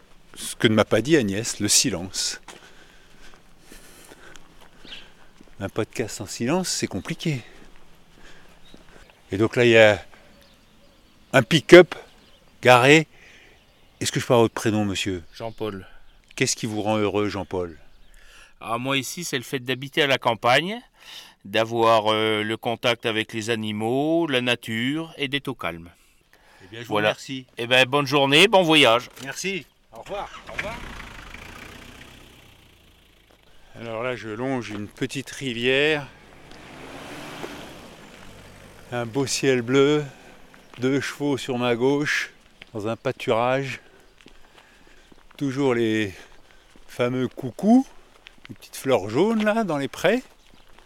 que 0.59 0.67
ne 0.67 0.75
m'a 0.75 0.85
pas 0.85 1.01
dit 1.01 1.17
Agnès, 1.17 1.59
le 1.59 1.67
silence. 1.67 2.39
Un 5.59 5.69
podcast 5.69 6.21
en 6.21 6.27
silence, 6.27 6.69
c'est 6.69 6.87
compliqué. 6.87 7.41
Et 9.31 9.37
donc 9.37 9.55
là, 9.55 9.65
il 9.65 9.71
y 9.71 9.77
a 9.77 9.99
un 11.33 11.41
pick-up 11.41 11.95
garé. 12.61 13.07
Est-ce 13.99 14.11
que 14.11 14.19
je 14.19 14.25
avoir 14.25 14.41
votre 14.41 14.53
prénom, 14.53 14.85
monsieur? 14.85 15.23
Jean-Paul. 15.33 15.87
Qu'est-ce 16.35 16.55
qui 16.55 16.67
vous 16.67 16.83
rend 16.83 16.97
heureux, 16.97 17.27
Jean-Paul? 17.27 17.77
Ah, 18.61 18.77
moi 18.77 18.97
ici, 18.97 19.23
c'est 19.23 19.37
le 19.37 19.43
fait 19.43 19.59
d'habiter 19.59 20.03
à 20.03 20.07
la 20.07 20.19
campagne, 20.19 20.79
d'avoir 21.43 22.13
euh, 22.13 22.43
le 22.43 22.57
contact 22.57 23.07
avec 23.07 23.33
les 23.33 23.49
animaux, 23.49 24.27
la 24.27 24.41
nature 24.41 25.13
et 25.17 25.27
d'être 25.27 25.47
au 25.47 25.55
calme. 25.55 25.89
Eh 26.67 26.71
bien, 26.75 26.81
je 26.83 26.87
Voilà. 26.87 27.09
remercie. 27.09 27.45
Eh 27.57 27.67
ben, 27.67 27.85
bonne 27.87 28.05
journée, 28.07 28.47
bon 28.47 28.63
voyage. 28.63 29.09
Merci. 29.23 29.65
Au 29.93 30.01
revoir. 30.01 30.29
Au 30.49 30.53
revoir. 30.53 30.75
Alors 33.79 34.03
là, 34.03 34.15
je 34.15 34.29
longe 34.29 34.69
une 34.69 34.87
petite 34.87 35.29
rivière. 35.31 36.07
Un 38.91 39.05
beau 39.05 39.25
ciel 39.25 39.61
bleu. 39.61 40.03
Deux 40.79 40.99
chevaux 40.99 41.37
sur 41.37 41.57
ma 41.57 41.75
gauche. 41.75 42.31
Dans 42.73 42.87
un 42.87 42.95
pâturage. 42.95 43.79
Toujours 45.37 45.73
les 45.73 46.13
fameux 46.87 47.27
coucous. 47.27 47.85
Les 48.49 48.55
petites 48.55 48.75
fleurs 48.77 49.09
jaunes 49.09 49.43
là 49.43 49.63
dans 49.63 49.77
les 49.77 49.87
prés. 49.87 50.23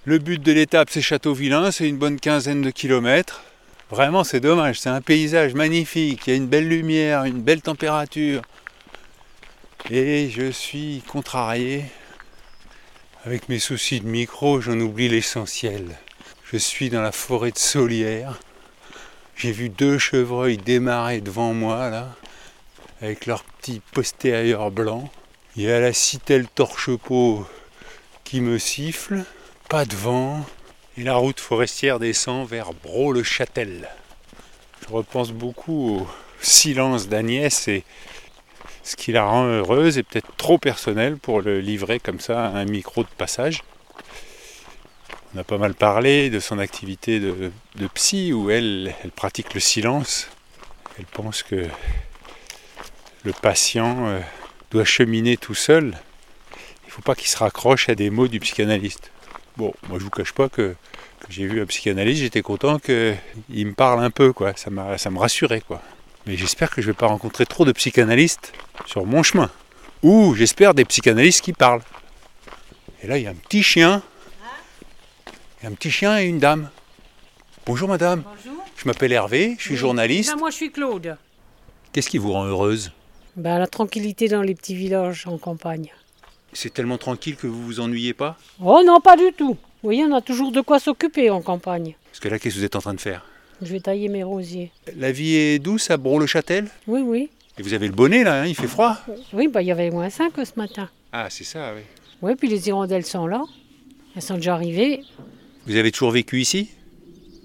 Le 0.05 0.17
but 0.17 0.41
de 0.41 0.51
l'étape, 0.51 0.89
c'est 0.89 1.01
Château-Vilain. 1.01 1.71
C'est 1.71 1.88
une 1.88 1.97
bonne 1.97 2.19
quinzaine 2.19 2.61
de 2.61 2.71
kilomètres. 2.71 3.43
Vraiment, 3.91 4.24
c'est 4.24 4.39
dommage. 4.39 4.79
C'est 4.79 4.89
un 4.89 5.01
paysage 5.01 5.53
magnifique. 5.53 6.25
Il 6.25 6.29
y 6.29 6.33
a 6.33 6.38
une 6.38 6.48
belle 6.48 6.69
lumière, 6.69 7.25
une 7.25 7.41
belle 7.41 7.62
température. 7.62 8.41
Et 9.89 10.29
je 10.29 10.50
suis 10.50 11.03
contrarié. 11.10 11.83
Avec 13.25 13.50
mes 13.50 13.60
soucis 13.60 14.00
de 14.00 14.07
micro, 14.07 14.62
j'en 14.62 14.79
oublie 14.79 15.10
l'essentiel. 15.10 15.98
Je 16.45 16.55
suis 16.55 16.89
dans 16.89 17.01
la 17.01 17.12
forêt 17.12 17.51
de 17.51 17.57
Solière. 17.57 18.39
J'ai 19.36 19.51
vu 19.51 19.67
deux 19.67 19.98
chevreuils 19.98 20.57
démarrer 20.57 21.19
devant 21.19 21.53
moi, 21.53 21.89
là, 21.89 22.15
avec 23.01 23.25
leurs 23.25 23.43
petits 23.43 23.81
postérieurs 23.91 24.71
blancs. 24.71 25.10
Il 25.57 25.63
y 25.63 25.71
a 25.71 25.81
la 25.81 25.91
citelle 25.91 26.48
torche-peau 26.48 27.45
qui 28.24 28.39
me 28.39 28.57
siffle. 28.57 29.25
Pas 29.67 29.83
de 29.83 29.95
vent. 29.95 30.45
Et 30.98 31.03
la 31.03 31.15
route 31.15 31.39
forestière 31.39 32.00
descend 32.00 32.45
vers 32.45 32.74
Bro-le-Châtel. 32.74 33.88
Je 34.81 34.93
repense 34.93 35.31
beaucoup 35.31 36.00
au 36.00 36.07
silence 36.41 37.07
d'Agnès 37.07 37.69
et 37.69 37.86
ce 38.83 38.98
qui 38.98 39.13
la 39.13 39.24
rend 39.24 39.45
heureuse 39.45 39.98
est 39.98 40.03
peut-être 40.03 40.36
trop 40.36 40.57
personnel 40.57 41.15
pour 41.15 41.41
le 41.41 41.62
livrer 41.62 42.01
comme 42.01 42.19
ça 42.19 42.45
à 42.45 42.50
un 42.50 42.65
micro 42.65 43.03
de 43.03 43.10
passage. 43.17 43.63
On 45.33 45.39
a 45.39 45.45
pas 45.45 45.57
mal 45.57 45.75
parlé 45.75 46.29
de 46.29 46.41
son 46.41 46.60
activité 46.60 47.21
de, 47.21 47.51
psy 47.93 48.33
où 48.33 48.50
elle, 48.50 48.93
elle 49.01 49.12
pratique 49.12 49.53
le 49.53 49.62
silence. 49.62 50.27
Elle 51.00 51.05
pense 51.05 51.41
que 51.41 51.67
le 53.24 53.31
patient 53.31 54.07
euh, 54.07 54.19
doit 54.71 54.83
cheminer 54.83 55.38
tout 55.38 55.55
seul. 55.55 55.98
Il 56.83 56.88
ne 56.88 56.91
faut 56.91 57.01
pas 57.01 57.15
qu'il 57.15 57.29
se 57.29 57.38
raccroche 57.38 57.88
à 57.88 57.95
des 57.95 58.10
mots 58.10 58.27
du 58.27 58.41
psychanalyste. 58.41 59.10
Bon, 59.58 59.74
moi 59.89 60.00
je 60.00 60.03
vous 60.03 60.10
cache 60.10 60.31
pas 60.34 60.50
que, 60.50 60.75
que 61.20 61.27
j'ai 61.29 61.46
vu 61.46 61.62
un 61.62 61.65
psychanalyste, 61.65 62.22
j'étais 62.22 62.41
content 62.41 62.79
qu'il 62.79 63.17
me 63.50 63.74
parle 63.74 64.03
un 64.03 64.10
peu, 64.12 64.34
quoi. 64.34 64.53
Ça, 64.55 64.70
m'a- 64.70 64.98
ça 64.98 65.10
me 65.10 65.20
rassurait, 65.20 65.62
quoi. 65.62 65.81
Mais 66.25 66.38
j'espère 66.38 66.70
que 66.70 66.81
je 66.81 66.88
ne 66.88 66.93
vais 66.93 66.98
pas 66.98 67.08
rencontrer 67.08 67.46
trop 67.46 67.65
de 67.65 67.72
psychanalystes 67.72 68.53
sur 68.86 69.05
mon 69.05 69.24
chemin. 69.24 69.50
Ou 70.03 70.34
j'espère 70.36 70.74
des 70.74 70.86
psychanalystes 70.86 71.41
qui 71.41 71.53
parlent. 71.53 71.81
Et 73.03 73.08
là, 73.08 73.17
il 73.17 73.24
y 73.24 73.27
a 73.27 73.31
un 73.31 73.36
petit 73.36 73.63
chien. 73.63 74.01
Il 75.60 75.63
y 75.63 75.67
a 75.67 75.70
un 75.70 75.74
petit 75.74 75.91
chien 75.91 76.20
et 76.20 76.25
une 76.25 76.39
dame. 76.39 76.70
Bonjour 77.65 77.88
madame, 77.89 78.24
Bonjour. 78.24 78.63
je 78.77 78.88
m'appelle 78.88 79.12
Hervé, 79.12 79.55
je 79.60 79.63
suis 79.63 79.75
journaliste. 79.75 80.31
Ben, 80.34 80.39
moi, 80.39 80.50
je 80.50 80.55
suis 80.55 80.72
Claude. 80.72 81.17
Qu'est-ce 81.93 82.10
qui 82.10 82.17
vous 82.17 82.31
rend 82.31 82.46
heureuse? 82.46 82.91
Ben, 83.36 83.60
la 83.60 83.67
tranquillité 83.67 84.27
dans 84.27 84.41
les 84.41 84.55
petits 84.55 84.75
villages 84.75 85.27
en 85.27 85.38
campagne. 85.38 85.91
C'est 86.53 86.74
tellement 86.74 86.98
tranquille 86.98 87.36
que 87.36 87.48
vous 87.48 87.62
vous 87.63 87.79
ennuyez 87.79 88.13
pas 88.13 88.38
Oh 88.63 88.81
non, 88.86 89.00
pas 89.00 89.15
du 89.15 89.31
tout. 89.38 89.51
Vous 89.53 89.88
voyez, 89.88 90.03
on 90.03 90.13
a 90.13 90.22
toujours 90.22 90.51
de 90.51 90.62
quoi 90.62 90.79
s'occuper 90.79 91.29
en 91.29 91.41
campagne. 91.41 91.96
Parce 92.12 92.20
que 92.20 92.27
là, 92.29 92.38
qu'est-ce 92.39 92.55
que 92.55 92.60
vous 92.60 92.65
êtes 92.65 92.75
en 92.75 92.81
train 92.81 92.93
de 92.93 93.01
faire 93.01 93.25
Je 93.62 93.72
vais 93.72 93.79
tailler 93.79 94.10
mes 94.10 94.24
rosiers. 94.24 94.72
La 94.98 95.12
vie 95.12 95.36
est 95.36 95.60
douce 95.60 95.89
à 95.89 95.98
Bron-le-Châtel 95.98 96.67
Oui, 96.88 97.01
oui. 97.01 97.29
Et 97.58 97.63
vous 97.63 97.74
avez 97.74 97.88
le 97.88 97.93
bonnet 97.93 98.24
là, 98.24 98.41
hein, 98.41 98.46
il 98.46 98.55
fait 98.55 98.67
froid 98.67 98.98
Oui, 99.34 99.48
ben, 99.48 99.62
il 99.62 99.67
y 99.67 99.72
avait 99.72 99.89
moins 99.89 100.10
5 100.10 100.34
ce 100.38 100.51
matin. 100.58 100.89
Ah, 101.12 101.27
c'est 101.29 101.43
ça, 101.43 101.74
oui. 101.75 101.81
Oui, 102.22 102.36
puis 102.36 102.48
les 102.48 102.67
hirondelles 102.67 103.05
sont 103.05 103.27
là. 103.27 103.43
Elles 104.15 104.22
sont 104.22 104.36
déjà 104.36 104.53
arrivées. 104.53 105.01
Vous 105.65 105.75
avez 105.75 105.91
toujours 105.91 106.12
vécu 106.12 106.39
ici 106.41 106.70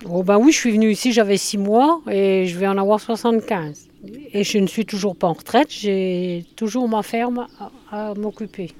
Oh 0.05 0.23
ben 0.23 0.37
oui, 0.37 0.53
je 0.53 0.59
suis 0.59 0.73
venue 0.73 0.91
ici, 0.91 1.13
j'avais 1.13 1.37
6 1.39 1.59
mois 1.59 2.01
et 2.11 2.47
je 2.47 2.59
vais 2.59 2.67
en 2.67 2.77
avoir 2.77 3.01
75. 3.01 3.89
Et 4.33 4.45
je 4.45 4.59
ne 4.59 4.67
suis 4.67 4.85
toujours 4.85 5.17
pas 5.17 5.27
en 5.29 5.33
retraite, 5.33 5.69
j'ai 5.71 6.45
toujours 6.55 6.89
ma 6.89 7.03
ferme 7.03 7.47
à, 7.91 8.11
à 8.11 8.15
m'occuper. 8.15 8.73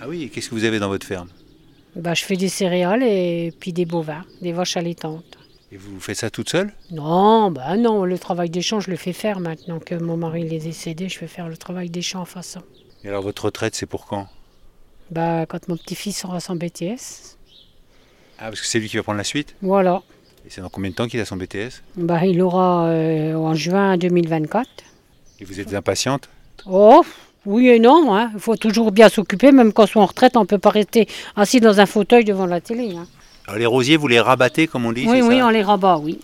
Ah 0.00 0.08
oui, 0.08 0.24
et 0.24 0.28
qu'est-ce 0.28 0.50
que 0.50 0.54
vous 0.54 0.64
avez 0.64 0.78
dans 0.78 0.88
votre 0.88 1.06
ferme? 1.06 1.28
Ben, 1.94 2.14
je 2.14 2.24
fais 2.24 2.36
des 2.36 2.48
céréales 2.48 3.02
et 3.02 3.52
puis 3.58 3.72
des 3.72 3.86
bovins, 3.86 4.24
des 4.42 4.52
vaches 4.52 4.76
allaitantes. 4.76 5.38
Et 5.72 5.76
vous 5.78 5.98
faites 5.98 6.18
ça 6.18 6.30
toute 6.30 6.50
seule? 6.50 6.72
Non, 6.90 7.50
ben 7.50 7.76
non, 7.76 8.04
le 8.04 8.18
travail 8.18 8.50
des 8.50 8.62
champs, 8.62 8.80
je 8.80 8.90
le 8.90 8.96
fais 8.96 9.12
faire 9.12 9.40
maintenant 9.40 9.80
que 9.80 9.94
mon 9.94 10.16
mari 10.16 10.42
est 10.54 10.58
décédé, 10.60 11.08
je 11.08 11.18
fais 11.18 11.26
faire 11.26 11.48
le 11.48 11.56
travail 11.56 11.90
des 11.90 12.02
champs 12.02 12.20
en 12.20 12.24
façon. 12.26 12.60
Et 13.02 13.08
alors 13.08 13.22
votre 13.22 13.46
retraite, 13.46 13.74
c'est 13.74 13.86
pour 13.86 14.06
quand? 14.06 14.28
Ben, 15.10 15.46
quand 15.46 15.68
mon 15.68 15.76
petit-fils 15.76 16.24
aura 16.24 16.40
son 16.40 16.54
BTS, 16.56 17.36
Ah, 18.38 18.48
parce 18.48 18.60
que 18.60 18.66
c'est 18.66 18.78
lui 18.78 18.88
qui 18.88 18.96
va 18.96 19.02
prendre 19.02 19.18
la 19.18 19.24
suite? 19.24 19.56
Voilà. 19.62 20.02
Et 20.46 20.50
c'est 20.50 20.60
dans 20.60 20.68
combien 20.68 20.90
de 20.90 20.94
temps 20.94 21.08
qu'il 21.08 21.18
a 21.20 21.24
son 21.24 21.36
BTS 21.36 21.82
Ben, 21.96 22.22
il 22.24 22.40
aura 22.42 22.86
euh, 22.88 23.34
en 23.34 23.54
juin 23.54 23.96
2024. 23.96 24.68
Et 25.40 25.44
vous 25.44 25.58
êtes 25.58 25.74
impatiente? 25.74 26.28
Oh, 26.66 27.04
oui 27.46 27.68
et 27.68 27.78
non, 27.78 28.14
hein. 28.14 28.30
il 28.34 28.40
faut 28.40 28.56
toujours 28.56 28.92
bien 28.92 29.08
s'occuper, 29.08 29.52
même 29.52 29.72
quand 29.72 29.84
on 29.94 30.00
est 30.00 30.02
en 30.02 30.06
retraite, 30.06 30.36
on 30.36 30.40
ne 30.40 30.46
peut 30.46 30.58
pas 30.58 30.70
rester 30.70 31.08
assis 31.36 31.60
dans 31.60 31.80
un 31.80 31.86
fauteuil 31.86 32.24
devant 32.24 32.46
la 32.46 32.60
télé. 32.60 32.94
hein. 32.96 33.06
Alors 33.46 33.58
les 33.58 33.66
rosiers, 33.66 33.96
vous 33.96 34.08
les 34.08 34.20
rabattez 34.20 34.66
comme 34.66 34.84
on 34.86 34.92
dit 34.92 35.06
Oui, 35.08 35.22
oui, 35.22 35.38
ça 35.38 35.46
on 35.46 35.50
les 35.50 35.62
rabat, 35.62 35.98
oui. 35.98 36.20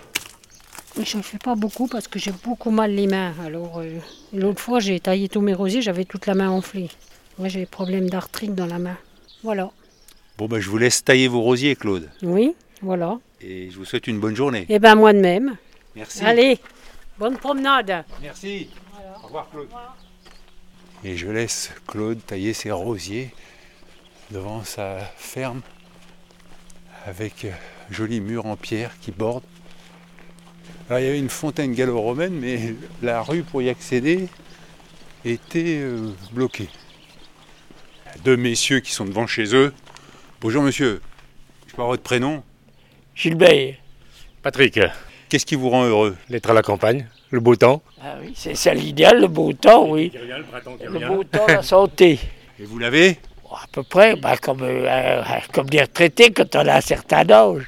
Mais 0.99 1.05
Je 1.05 1.17
ne 1.17 1.23
fais 1.23 1.38
pas 1.38 1.55
beaucoup 1.55 1.87
parce 1.87 2.07
que 2.09 2.19
j'ai 2.19 2.33
beaucoup 2.45 2.71
mal 2.71 2.91
les 2.95 3.07
mains. 3.07 3.33
Alors, 3.47 3.79
euh, 3.79 3.99
l'autre 4.35 4.61
fois, 4.61 4.79
j'ai 4.81 5.00
taillé 5.00 5.29
tous 5.29 5.41
mes 5.41 5.55
rosiers, 5.55 5.81
j'avais 5.81 6.05
toute 6.05 6.26
la 6.26 6.35
main 6.35 6.50
enflée. 6.50 6.91
Moi, 7.38 7.49
j'ai 7.49 7.61
des 7.61 7.67
problèmes 7.67 8.11
d'arthrite 8.11 8.55
dans 8.55 8.67
la 8.67 8.79
main. 8.79 8.97
Voilà. 9.43 9.71
Bon, 10.37 10.47
ben 10.49 10.61
je 10.61 10.69
vous 10.69 10.79
laisse 10.79 11.02
tailler 11.05 11.29
vos 11.29 11.41
rosiers, 11.41 11.76
Claude. 11.76 12.11
Oui, 12.23 12.55
voilà. 12.83 13.19
Et 13.41 13.71
je 13.71 13.79
vous 13.79 13.85
souhaite 13.85 14.07
une 14.07 14.19
bonne 14.21 14.37
journée. 14.37 14.67
Et 14.69 14.79
ben 14.79 14.95
moi 14.97 15.12
de 15.12 15.21
même. 15.21 15.57
Merci. 15.95 16.25
Allez, 16.25 16.59
bonne 17.19 17.37
promenade. 17.37 18.05
Merci. 18.21 18.69
Au 19.23 19.26
revoir, 19.26 19.49
Claude. 19.50 19.69
Et 21.05 21.17
je 21.17 21.29
laisse 21.29 21.73
Claude 21.89 22.25
tailler 22.25 22.53
ses 22.53 22.71
rosiers 22.71 23.31
devant 24.31 24.63
sa 24.63 24.99
ferme 25.17 25.61
avec 27.07 27.45
un 27.45 27.93
joli 27.93 28.21
mur 28.21 28.47
en 28.47 28.57
pierre 28.57 28.93
qui 29.01 29.11
borde. 29.11 29.43
Alors, 30.89 31.01
il 31.01 31.07
y 31.07 31.09
avait 31.09 31.19
une 31.19 31.29
fontaine 31.29 31.75
gallo-romaine, 31.75 32.35
mais 32.35 32.75
la 33.03 33.23
rue 33.23 33.43
pour 33.43 33.63
y 33.63 33.69
accéder 33.69 34.29
était 35.25 35.79
euh, 35.81 36.13
bloquée. 36.33 36.69
Deux 38.25 38.37
messieurs 38.37 38.81
qui 38.81 38.93
sont 38.93 39.05
devant 39.05 39.27
chez 39.27 39.55
eux. 39.55 39.73
Bonjour 40.41 40.63
monsieur, 40.63 41.01
je 41.67 41.73
avoir 41.73 41.89
votre 41.89 42.03
prénom 42.03 42.45
Gilbert, 43.15 43.75
Patrick, 44.43 44.79
Qu'est-ce 45.29 45.47
qui 45.47 45.55
vous 45.55 45.71
rend 45.71 45.85
heureux? 45.85 46.17
L'être 46.29 46.51
à 46.51 46.53
la 46.53 46.63
campagne, 46.63 47.07
le 47.31 47.41
beau 47.41 47.57
temps. 47.57 47.83
Ah 48.05 48.17
oui, 48.21 48.33
c'est 48.35 48.55
ça 48.57 48.75
l'idéal, 48.75 49.21
le 49.21 49.29
beau 49.29 49.53
temps, 49.53 49.89
oui. 49.89 50.11
le 50.13 50.43
printemps 50.43 50.77
qui 50.77 50.87
Le 50.87 51.07
beau 51.07 51.23
temps, 51.25 51.47
la 51.47 51.63
santé. 51.63 52.19
Et 52.59 52.65
vous 52.65 52.79
l'avez 52.79 53.17
Bon, 53.45 53.51
à 53.55 53.67
peu 53.71 53.83
près, 53.85 54.17
bah, 54.17 54.37
comme, 54.37 54.63
euh, 54.63 54.87
euh, 54.89 55.23
comme 55.53 55.69
des 55.71 55.81
retraités 55.83 56.33
quand 56.33 56.57
on 56.57 56.67
a 56.67 56.77
un 56.77 56.81
certain 56.81 57.29
âge. 57.31 57.63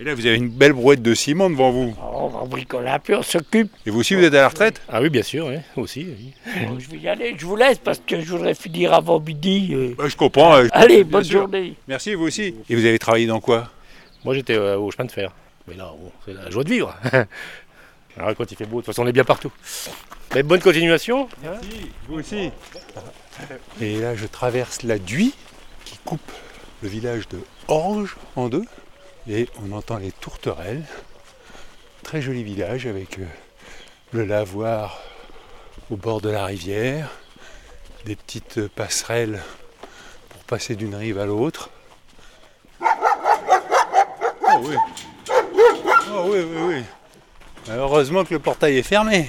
Et 0.00 0.04
là, 0.04 0.14
vous 0.14 0.26
avez 0.26 0.36
une 0.36 0.48
belle 0.48 0.72
brouette 0.72 1.02
de 1.02 1.12
ciment 1.14 1.50
devant 1.50 1.70
vous. 1.70 1.94
On 2.12 2.28
va 2.28 2.44
bricoler 2.46 2.88
un 2.88 2.98
peu, 3.00 3.16
on 3.16 3.22
s'occupe. 3.22 3.70
Et 3.86 3.90
vous 3.90 4.00
aussi, 4.00 4.14
vous 4.14 4.22
êtes 4.24 4.34
à 4.34 4.42
la 4.42 4.48
retraite? 4.48 4.80
Ah 4.88 5.00
oui, 5.02 5.08
bien 5.10 5.22
sûr, 5.22 5.46
oui, 5.46 5.56
aussi. 5.76 6.06
oui. 6.06 6.32
Bon, 6.66 6.78
je 6.78 6.88
vais 6.88 6.98
y 6.98 7.08
aller, 7.08 7.34
je 7.36 7.44
vous 7.46 7.56
laisse 7.56 7.78
parce 7.78 8.00
que 8.04 8.20
je 8.20 8.26
voudrais 8.30 8.54
finir 8.54 8.92
avant 8.92 9.18
midi. 9.20 9.70
euh. 9.72 9.94
Ouais, 10.00 10.08
Je 10.10 10.16
comprends. 10.16 10.56
euh, 10.56 10.68
Allez, 10.72 11.02
bien 11.04 11.18
bonne 11.18 11.24
sûr. 11.24 11.40
journée. 11.42 11.74
Merci, 11.88 12.14
vous 12.14 12.26
aussi. 12.26 12.54
Et 12.68 12.74
vous 12.76 12.84
avez 12.86 12.98
travaillé 12.98 13.26
dans 13.26 13.40
quoi? 13.40 13.70
Moi, 14.24 14.34
j'étais 14.34 14.54
euh, 14.54 14.78
au 14.78 14.90
chemin 14.92 15.04
de 15.06 15.12
fer. 15.12 15.32
Mais 15.68 15.74
là, 15.74 15.92
bon, 16.00 16.10
c'est 16.24 16.32
la 16.34 16.48
joie 16.50 16.64
de 16.64 16.70
vivre. 16.70 16.96
Alors, 18.18 18.34
quand 18.34 18.50
il 18.50 18.56
fait 18.56 18.66
beau, 18.66 18.80
de 18.80 18.82
toute 18.82 18.86
façon, 18.86 19.04
on 19.04 19.06
est 19.06 19.12
bien 19.12 19.24
partout. 19.24 19.52
Mais 20.34 20.42
bonne 20.42 20.60
continuation. 20.60 21.28
Vous 22.08 22.18
aussi. 22.18 22.50
Et 23.80 24.00
là, 24.00 24.16
je 24.16 24.26
traverse 24.26 24.82
la 24.82 24.98
Duy 24.98 25.34
qui 25.84 25.98
coupe 25.98 26.32
le 26.82 26.88
village 26.88 27.28
de 27.28 27.38
Orge 27.68 28.16
en 28.34 28.48
deux. 28.48 28.64
Et 29.28 29.48
on 29.62 29.72
entend 29.72 29.98
les 29.98 30.10
tourterelles. 30.10 30.84
Très 32.02 32.20
joli 32.20 32.42
village 32.42 32.86
avec 32.86 33.18
euh, 33.18 33.26
le 34.12 34.24
lavoir 34.24 35.00
au 35.90 35.96
bord 35.96 36.20
de 36.20 36.30
la 36.30 36.44
rivière, 36.44 37.10
des 38.06 38.16
petites 38.16 38.58
euh, 38.58 38.68
passerelles 38.74 39.42
pour 40.30 40.42
passer 40.44 40.74
d'une 40.74 40.94
rive 40.94 41.18
à 41.18 41.26
l'autre. 41.26 41.70
Oh 42.80 42.86
oui. 44.62 44.74
Oh 46.10 46.24
oui, 46.28 46.38
oui, 46.40 46.62
oui. 46.62 46.84
Heureusement 47.70 48.24
que 48.24 48.34
le 48.34 48.40
portail 48.40 48.78
est 48.78 48.82
fermé. 48.82 49.28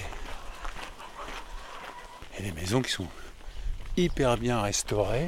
Et 2.37 2.43
des 2.43 2.51
maisons 2.53 2.81
qui 2.81 2.91
sont 2.91 3.07
hyper 3.97 4.37
bien 4.37 4.61
restaurées, 4.61 5.27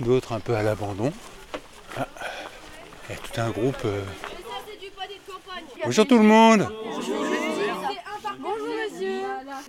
d'autres 0.00 0.32
un 0.32 0.40
peu 0.40 0.54
à 0.54 0.62
l'abandon. 0.62 1.12
Ah, 1.96 2.06
Il 3.08 3.14
y 3.14 3.18
a 3.18 3.20
tout 3.20 3.40
un 3.40 3.50
groupe. 3.50 3.82
euh. 3.84 4.02
Bonjour 5.84 6.06
tout 6.06 6.18
le 6.18 6.24
monde 6.24 6.68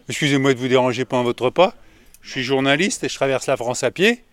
Excusez-moi 0.08 0.54
de 0.54 0.60
vous 0.60 0.68
déranger 0.68 1.06
pendant 1.06 1.24
votre 1.24 1.44
repas. 1.46 1.74
Je 2.22 2.32
suis 2.32 2.44
journaliste 2.44 3.04
et 3.04 3.10
je 3.10 3.16
traverse 3.16 3.48
la 3.48 3.58
France 3.58 3.84
à 3.84 3.92
pied. 3.92 4.24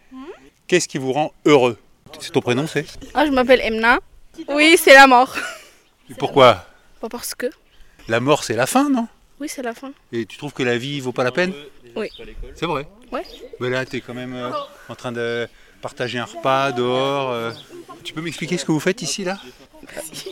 Qu'est-ce 0.67 0.89
qui 0.89 0.99
vous 0.99 1.13
rend 1.13 1.33
heureux? 1.45 1.79
C'est 2.19 2.33
ton 2.33 2.41
prénom, 2.41 2.67
c'est? 2.67 2.87
Ah, 3.15 3.25
je 3.27 3.31
m'appelle 3.31 3.61
Emna. 3.63 4.01
Oui, 4.49 4.77
c'est 4.79 4.95
la 4.95 5.07
mort. 5.07 5.35
Et 6.11 6.15
Pourquoi? 6.15 6.67
Pas 7.01 7.09
parce 7.09 7.35
que. 7.35 7.47
La 8.09 8.21
mort, 8.21 8.45
c'est 8.45 8.55
la 8.57 8.67
fin, 8.67 8.89
non? 8.89 9.09
Oui, 9.41 9.49
c'est 9.49 9.63
la 9.63 9.75
fin. 9.75 9.91
Et 10.13 10.25
tu 10.27 10.39
trouves 10.39 10.53
que 10.53 10.63
la 10.63 10.79
vie 10.79 11.01
vaut 11.01 11.13
pas 11.13 11.25
la 11.25 11.33
peine? 11.33 11.53
Oui. 11.97 12.09
C'est 12.55 12.67
vrai 12.67 12.87
Ouais. 13.13 13.23
Mais 13.61 13.71
là, 13.71 13.85
tu 13.85 13.97
es 13.97 14.01
quand 14.01 14.15
même 14.15 14.35
euh, 14.35 14.51
en 14.89 14.95
train 14.95 15.13
de 15.13 15.47
partager 15.83 16.19
un 16.19 16.25
repas 16.25 16.73
dehors. 16.73 17.31
euh. 17.31 17.53
Tu 18.03 18.13
peux 18.13 18.21
m'expliquer 18.21 18.57
ce 18.59 18.65
que 18.65 18.73
vous 18.73 18.81
faites 18.81 19.03
ici, 19.03 19.25
là? 19.25 19.39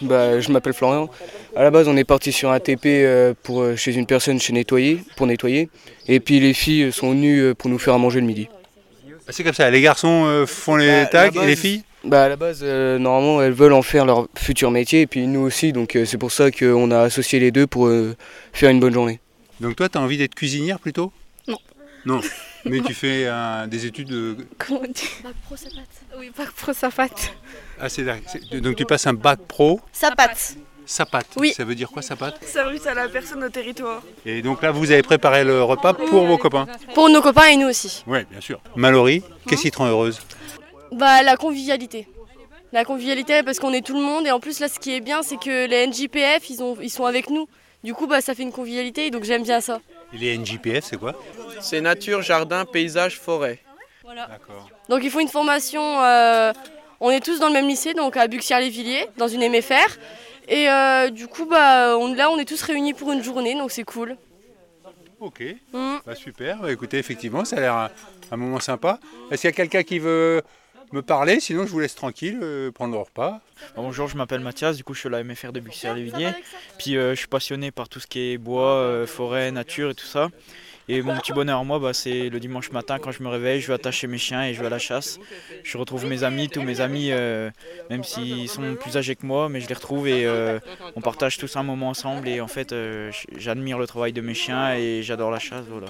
Bah, 0.02 0.40
je 0.40 0.50
m'appelle 0.50 0.72
Florian. 0.72 1.08
À 1.54 1.62
la 1.62 1.70
base, 1.70 1.86
on 1.86 1.96
est 1.96 2.04
parti 2.04 2.32
sur 2.32 2.50
un 2.50 2.58
TP 2.58 2.86
euh, 3.04 3.34
pour, 3.42 3.60
euh, 3.62 3.76
chez 3.76 3.94
une 3.94 4.06
personne 4.06 4.40
chez 4.40 4.52
nettoyer, 4.52 5.04
pour 5.16 5.26
nettoyer. 5.26 5.68
Et 6.08 6.18
puis 6.18 6.40
les 6.40 6.54
filles 6.54 6.90
sont 6.92 7.10
venues 7.10 7.40
euh, 7.40 7.54
pour 7.54 7.70
nous 7.70 7.78
faire 7.78 7.94
à 7.94 7.98
manger 7.98 8.20
le 8.20 8.26
midi. 8.26 8.48
Ah, 9.28 9.30
C'est 9.32 9.44
comme 9.44 9.52
ça, 9.54 9.70
les 9.70 9.80
garçons 9.80 10.24
euh, 10.26 10.46
font 10.46 10.76
les 10.76 11.02
Bah, 11.02 11.06
tags 11.06 11.30
la 11.30 11.42
et 11.42 11.46
les 11.46 11.52
base- 11.54 11.58
filles? 11.60 11.84
Bah, 12.04 12.24
à 12.24 12.28
la 12.28 12.36
base, 12.36 12.60
euh, 12.62 12.98
normalement, 12.98 13.40
elles 13.42 13.52
veulent 13.52 13.72
en 13.72 13.82
faire 13.82 14.04
leur 14.04 14.28
futur 14.36 14.70
métier, 14.70 15.02
et 15.02 15.06
puis 15.06 15.26
nous 15.26 15.40
aussi. 15.40 15.72
Donc 15.72 15.96
euh, 15.96 16.04
c'est 16.04 16.18
pour 16.18 16.32
ça 16.32 16.50
qu'on 16.50 16.90
a 16.90 17.00
associé 17.00 17.40
les 17.40 17.50
deux 17.50 17.66
pour 17.66 17.86
euh, 17.86 18.14
faire 18.52 18.70
une 18.70 18.80
bonne 18.80 18.92
journée. 18.92 19.20
Donc 19.60 19.76
toi, 19.76 19.88
tu 19.88 19.96
as 19.96 20.00
envie 20.00 20.18
d'être 20.18 20.34
cuisinière 20.34 20.78
plutôt? 20.78 21.12
Non. 21.48 21.56
Non, 22.04 22.20
mais 22.66 22.80
tu 22.80 22.92
fais 22.92 23.24
euh, 23.26 23.66
des 23.66 23.86
études 23.86 24.08
de... 24.08 24.36
Comment 24.58 24.80
on 24.80 24.92
dit? 24.92 25.08
Bac 25.22 25.32
pro 25.44 25.56
Sapat. 25.56 25.80
Oui, 26.18 26.30
bac 26.36 26.50
pro 26.52 26.72
Sapat. 26.72 27.08
Ah, 27.80 27.88
c'est 27.88 28.02
là- 28.02 28.16
Donc 28.60 28.76
tu 28.76 28.84
passes 28.84 29.06
un 29.06 29.14
bac 29.14 29.38
pro? 29.48 29.80
Sapat. 29.92 30.34
SAPAT. 30.86 31.24
Oui. 31.38 31.54
Ça 31.56 31.64
veut 31.64 31.74
dire 31.74 31.88
quoi 31.90 32.02
SAPAT 32.02 32.34
Service 32.42 32.86
à 32.86 32.92
la 32.92 33.08
personne 33.08 33.42
au 33.42 33.48
territoire. 33.48 34.02
Et 34.26 34.42
donc 34.42 34.60
là, 34.60 34.70
vous 34.70 34.90
avez 34.90 35.02
préparé 35.02 35.42
le 35.42 35.62
repas 35.62 35.94
pour 35.94 36.26
vos 36.26 36.36
copains? 36.36 36.66
Pour 36.92 37.08
nos 37.08 37.22
copains 37.22 37.46
et 37.46 37.56
nous 37.56 37.68
aussi. 37.68 38.04
Oui, 38.06 38.18
bien 38.30 38.42
sûr. 38.42 38.60
Mallory, 38.76 39.22
qu'est-ce 39.48 39.62
qui 39.62 39.70
te 39.70 39.78
rend 39.78 39.86
heureuse? 39.86 40.20
Bah, 40.94 41.22
la 41.22 41.36
convivialité. 41.36 42.06
La 42.72 42.84
convivialité 42.84 43.42
parce 43.44 43.60
qu'on 43.60 43.72
est 43.72 43.84
tout 43.86 43.94
le 43.94 44.02
monde 44.02 44.26
et 44.26 44.30
en 44.32 44.40
plus 44.40 44.58
là 44.58 44.68
ce 44.68 44.80
qui 44.80 44.92
est 44.94 45.00
bien 45.00 45.22
c'est 45.22 45.36
que 45.36 45.66
les 45.66 45.86
NJPF 45.86 46.50
ils, 46.50 46.60
ont, 46.62 46.76
ils 46.82 46.90
sont 46.90 47.04
avec 47.04 47.30
nous. 47.30 47.46
Du 47.84 47.94
coup 47.94 48.06
bah 48.08 48.20
ça 48.20 48.34
fait 48.34 48.42
une 48.42 48.50
convivialité 48.52 49.10
donc 49.10 49.22
j'aime 49.24 49.42
bien 49.44 49.60
ça. 49.60 49.80
Et 50.12 50.18
les 50.18 50.36
NJPF, 50.38 50.84
c'est 50.84 50.96
quoi? 50.96 51.14
C'est 51.60 51.80
nature, 51.80 52.22
jardin, 52.22 52.64
paysage, 52.64 53.18
forêt. 53.18 53.60
D'accord. 54.04 54.68
Donc 54.88 55.00
il 55.04 55.10
faut 55.10 55.20
une 55.20 55.28
formation, 55.28 55.82
euh, 56.02 56.52
on 57.00 57.10
est 57.10 57.20
tous 57.24 57.38
dans 57.38 57.48
le 57.48 57.52
même 57.54 57.68
lycée 57.68 57.94
donc 57.94 58.16
à 58.16 58.26
Buxières-les-Villiers 58.26 59.06
dans 59.18 59.28
une 59.28 59.48
MFR. 59.48 59.98
Et 60.48 60.68
euh, 60.68 61.10
du 61.10 61.26
coup 61.28 61.46
bah 61.46 61.96
on, 61.98 62.12
là 62.14 62.28
on 62.30 62.38
est 62.38 62.44
tous 62.44 62.60
réunis 62.62 62.92
pour 62.94 63.12
une 63.12 63.22
journée 63.22 63.54
donc 63.54 63.70
c'est 63.70 63.84
cool. 63.84 64.16
Ok, 65.20 65.42
Mm. 65.72 65.96
bah, 66.04 66.14
super. 66.14 66.58
Bah, 66.58 66.70
écoutez, 66.72 66.98
effectivement, 66.98 67.44
ça 67.46 67.56
a 67.56 67.60
l'air 67.60 67.74
un, 67.74 67.90
un 68.32 68.36
moment 68.36 68.60
sympa. 68.60 68.98
Est-ce 69.30 69.40
qu'il 69.42 69.48
y 69.48 69.52
a 69.52 69.56
quelqu'un 69.56 69.82
qui 69.82 69.98
veut 69.98 70.42
me 70.92 71.02
parler 71.02 71.40
Sinon, 71.40 71.66
je 71.66 71.70
vous 71.70 71.80
laisse 71.80 71.94
tranquille, 71.94 72.38
euh, 72.42 72.70
prendre 72.70 72.92
le 72.94 73.00
repas. 73.00 73.40
Bonjour, 73.76 74.08
je 74.08 74.16
m'appelle 74.16 74.40
Mathias, 74.40 74.76
du 74.76 74.84
coup 74.84 74.94
je 74.94 75.00
suis 75.00 75.08
à 75.08 75.12
la 75.12 75.24
MFR 75.24 75.52
de 75.52 75.60
Buxières-les-Villiers. 75.60 76.32
Puis 76.78 76.96
euh, 76.96 77.10
je 77.10 77.20
suis 77.20 77.28
passionné 77.28 77.70
par 77.70 77.88
tout 77.88 78.00
ce 78.00 78.06
qui 78.06 78.32
est 78.32 78.38
bois, 78.38 78.74
euh, 78.74 79.06
forêt, 79.06 79.50
nature 79.50 79.90
et 79.90 79.94
tout 79.94 80.06
ça. 80.06 80.28
Et 80.86 81.00
mon 81.00 81.16
petit 81.16 81.32
bonheur 81.32 81.60
à 81.60 81.64
moi, 81.64 81.78
bah, 81.78 81.94
c'est 81.94 82.28
le 82.28 82.38
dimanche 82.38 82.70
matin 82.70 82.98
quand 82.98 83.10
je 83.10 83.22
me 83.22 83.28
réveille, 83.28 83.60
je 83.60 83.68
vais 83.68 83.74
attacher 83.74 84.06
mes 84.06 84.18
chiens 84.18 84.44
et 84.44 84.52
je 84.52 84.60
vais 84.60 84.66
à 84.66 84.70
la 84.70 84.78
chasse. 84.78 85.18
Je 85.62 85.78
retrouve 85.78 86.04
mes 86.04 86.24
amis, 86.24 86.50
tous 86.50 86.60
mes 86.60 86.82
amis, 86.82 87.08
euh, 87.10 87.50
même 87.88 88.04
s'ils 88.04 88.50
sont 88.50 88.74
plus 88.74 88.98
âgés 88.98 89.16
que 89.16 89.24
moi, 89.24 89.48
mais 89.48 89.60
je 89.60 89.68
les 89.68 89.74
retrouve 89.74 90.08
et 90.08 90.26
euh, 90.26 90.58
on 90.94 91.00
partage 91.00 91.38
tous 91.38 91.56
un 91.56 91.62
moment 91.62 91.88
ensemble. 91.88 92.28
Et 92.28 92.40
en 92.42 92.48
fait, 92.48 92.72
euh, 92.72 93.10
j'admire 93.36 93.78
le 93.78 93.86
travail 93.86 94.12
de 94.12 94.20
mes 94.20 94.34
chiens 94.34 94.74
et 94.74 95.02
j'adore 95.02 95.30
la 95.30 95.38
chasse. 95.38 95.64
Voilà. 95.70 95.86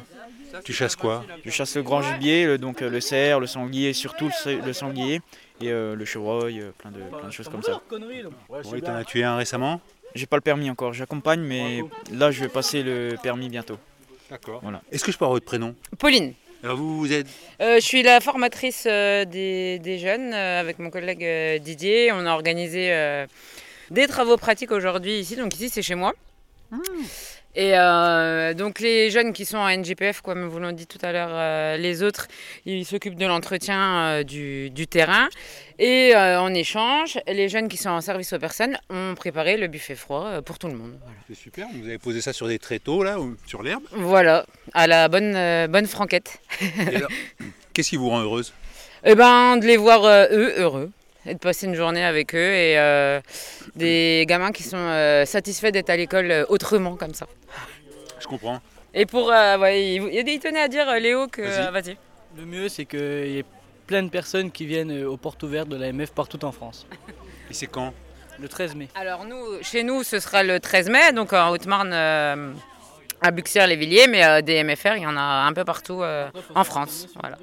Tu 0.63 0.73
chasses 0.73 0.97
quoi 0.97 1.25
Je 1.45 1.51
chasse 1.51 1.75
le 1.77 1.83
grand 1.83 2.03
gibier, 2.03 2.47
le- 2.47 2.59
donc 2.59 2.83
euh, 2.83 2.91
le 2.91 3.01
cerf, 3.01 3.41
le 3.41 3.47
sanglier, 3.47 3.93
surtout 3.93 4.27
le, 4.27 4.33
sa- 4.33 4.53
le 4.67 4.73
sanglier, 4.73 5.21
et 5.61 5.71
euh, 5.71 5.95
le 5.97 6.05
chevreuil, 6.05 6.61
euh, 6.61 6.71
plein, 6.79 6.91
de, 6.91 7.01
plein 7.01 7.29
de 7.29 7.33
choses 7.33 7.49
comme 7.49 7.63
ça. 7.63 7.81
Oui, 8.67 8.83
t'en 8.83 8.95
as 8.95 9.05
tué 9.05 9.25
un 9.25 9.37
récemment 9.37 9.81
J'ai 10.15 10.27
pas 10.27 10.37
le 10.37 10.43
permis 10.43 10.71
encore, 10.71 10.93
j'accompagne, 10.93 11.41
mais 11.41 11.83
là 12.13 12.31
je 12.31 12.41
vais 12.41 12.49
passer 12.49 12.83
le 12.83 13.17
permis 13.23 13.49
bientôt. 13.49 13.79
D'accord. 14.31 14.61
Voilà. 14.63 14.81
Est-ce 14.93 15.05
que 15.05 15.13
je 15.13 15.19
peux 15.19 15.25
avoir 15.25 15.35
votre 15.37 15.47
prénom? 15.47 15.75
Pauline. 15.99 16.35
Alors 16.63 16.79
vous, 16.79 16.99
vous 16.99 17.13
êtes? 17.13 17.27
Euh, 17.61 17.75
je 17.77 17.81
suis 17.85 18.03
la 18.03 18.21
formatrice 18.21 18.85
euh, 18.89 19.27
des, 19.27 19.79
des 19.81 19.99
jeunes 19.99 20.33
euh, 20.33 20.61
avec 20.61 20.79
mon 20.79 20.89
collègue 20.89 21.23
euh, 21.23 21.59
Didier. 21.59 22.11
On 22.11 22.25
a 22.25 22.33
organisé 22.33 22.91
euh, 22.91 23.27
des 23.91 24.07
travaux 24.07 24.39
pratiques 24.39 24.73
aujourd'hui 24.73 25.19
ici. 25.19 25.37
Donc 25.37 25.55
ici 25.55 25.69
c'est 25.69 25.83
chez 25.83 25.95
moi. 25.95 26.15
Et 27.57 27.73
euh, 27.75 28.53
donc 28.53 28.81
les 28.81 29.11
jeunes 29.11 29.33
qui 29.33 29.45
sont 29.45 29.59
en 29.59 29.69
NGPF, 29.69 30.21
comme 30.23 30.47
vous 30.47 30.59
l'ont 30.59 30.73
dit 30.73 30.87
tout 30.87 30.99
à 31.03 31.13
l'heure, 31.13 31.31
euh, 31.33 31.77
les 31.77 32.03
autres, 32.03 32.27
ils 32.67 32.85
s'occupent 32.85 33.19
de 33.19 33.27
l'entretien 33.27 33.97
euh, 33.97 34.23
du, 34.25 34.71
du 34.71 34.87
terrain. 34.89 35.29
Et 35.79 36.15
en 36.15 36.55
échange, 36.55 37.19
les 37.27 37.49
jeunes 37.49 37.67
qui 37.69 37.77
sont 37.77 37.89
en 37.89 38.01
service 38.01 38.33
aux 38.33 38.39
personnes 38.39 38.79
ont 38.91 39.17
préparé 39.17 39.57
le 39.57 39.67
buffet 39.67 39.97
froid 39.97 40.41
pour 40.43 40.61
tout 40.61 40.69
le 40.69 40.75
monde. 40.75 40.97
Voilà. 41.03 41.17
C'est 41.29 41.35
super, 41.35 41.67
vous 41.75 41.89
avez 41.89 41.99
posé 41.99 42.21
ça 42.21 42.33
sur 42.33 42.47
des 42.47 42.61
tréteaux, 42.61 43.03
là, 43.03 43.19
ou 43.19 43.37
sur 43.49 43.61
l'herbe? 43.61 43.83
Voilà, 43.91 44.47
à 44.73 44.87
la 44.87 45.09
bonne, 45.09 45.67
bonne 45.67 45.87
franquette. 45.89 46.39
Qu'est-ce 47.75 47.91
qui 47.91 47.97
vous 47.97 48.09
rend 48.09 48.21
heureuse? 48.21 48.53
Eh 49.03 49.17
ben, 49.17 49.57
de 49.57 49.67
les 49.67 49.77
voir 49.77 50.07
eux 50.07 50.55
heureux 50.57 50.93
et 51.27 51.35
de 51.35 51.39
passer 51.39 51.67
une 51.67 51.75
journée 51.75 52.05
avec 52.05 52.35
eux 52.35 52.55
et 52.55 52.79
euh, 52.79 53.21
des 53.77 54.25
gamins 54.29 54.53
qui 54.53 54.63
sont 54.63 54.77
euh, 54.77 55.25
satisfaits 55.25 55.71
d'être 55.71 55.91
à 55.91 55.97
l'école 55.97 56.31
euh, 56.31 56.45
autrement 56.49 56.97
comme 56.97 57.15
ça. 57.15 57.27
Je 58.21 58.27
comprends. 58.27 58.61
Et 58.93 59.07
pour, 59.07 59.31
euh, 59.33 59.59
ouais, 59.59 59.95
il, 59.95 60.29
il 60.29 60.41
tenait 60.41 60.61
à 60.61 60.69
dire 60.69 60.91
Léo 61.01 61.27
que, 61.29 61.43
Vas-y. 61.71 61.97
Le 62.37 62.45
mieux, 62.45 62.69
c'est 62.69 62.85
qu'il 62.85 62.99
y 63.29 63.39
ait 63.39 63.45
plein 63.87 64.03
de 64.03 64.09
personnes 64.09 64.51
qui 64.51 64.67
viennent 64.67 65.05
aux 65.05 65.17
portes 65.17 65.43
ouvertes 65.43 65.69
de 65.69 65.77
l'AMF 65.77 66.13
partout 66.13 66.45
en 66.45 66.53
France. 66.53 66.87
Et 67.51 67.55
c'est 67.55 67.67
quand? 67.67 67.93
Le 68.41 68.49
13 68.49 68.75
mai. 68.75 68.89
Alors 68.95 69.25
nous, 69.25 69.63
chez 69.63 69.85
nous, 69.85 70.03
ce 70.03 70.19
sera 70.19 70.43
le 70.43 70.59
13 70.59 70.89
mai, 70.89 71.13
donc 71.13 71.33
en 71.33 71.51
Haute-Marne, 71.51 71.93
euh, 71.93 72.53
à 73.21 73.31
Buxières-les-Villiers, 73.31 74.09
mais 74.09 74.25
euh, 74.25 74.43
des 74.43 74.63
MFR, 74.65 74.97
il 74.97 75.03
y 75.03 75.07
en 75.07 75.17
a 75.17 75.21
un 75.21 75.53
peu 75.53 75.65
partout 75.65 76.03
euh, 76.03 76.29
en 76.55 76.65
France. 76.65 77.07
Voilà. 77.21 77.39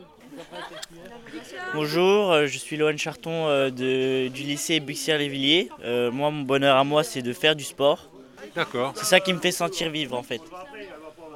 Bonjour, 1.73 2.31
euh, 2.31 2.47
je 2.47 2.57
suis 2.57 2.75
Lohan 2.77 2.97
Charton 2.97 3.47
euh, 3.47 3.69
de- 3.69 4.27
du 4.27 4.43
lycée 4.43 4.79
Buxières-les-Villiers. 4.79 5.69
Euh, 5.83 6.11
moi, 6.11 6.29
mon 6.29 6.41
bonheur 6.41 6.75
à 6.77 6.83
moi, 6.83 7.03
c'est 7.03 7.21
de 7.21 7.31
faire 7.33 7.55
du 7.55 7.63
sport. 7.63 8.09
D'accord. 8.55 8.93
C'est 8.95 9.05
ça 9.05 9.19
qui 9.19 9.31
me 9.33 9.39
fait 9.39 9.51
sentir 9.51 9.89
vivre 9.89 10.17
en 10.17 10.23
fait. 10.23 10.41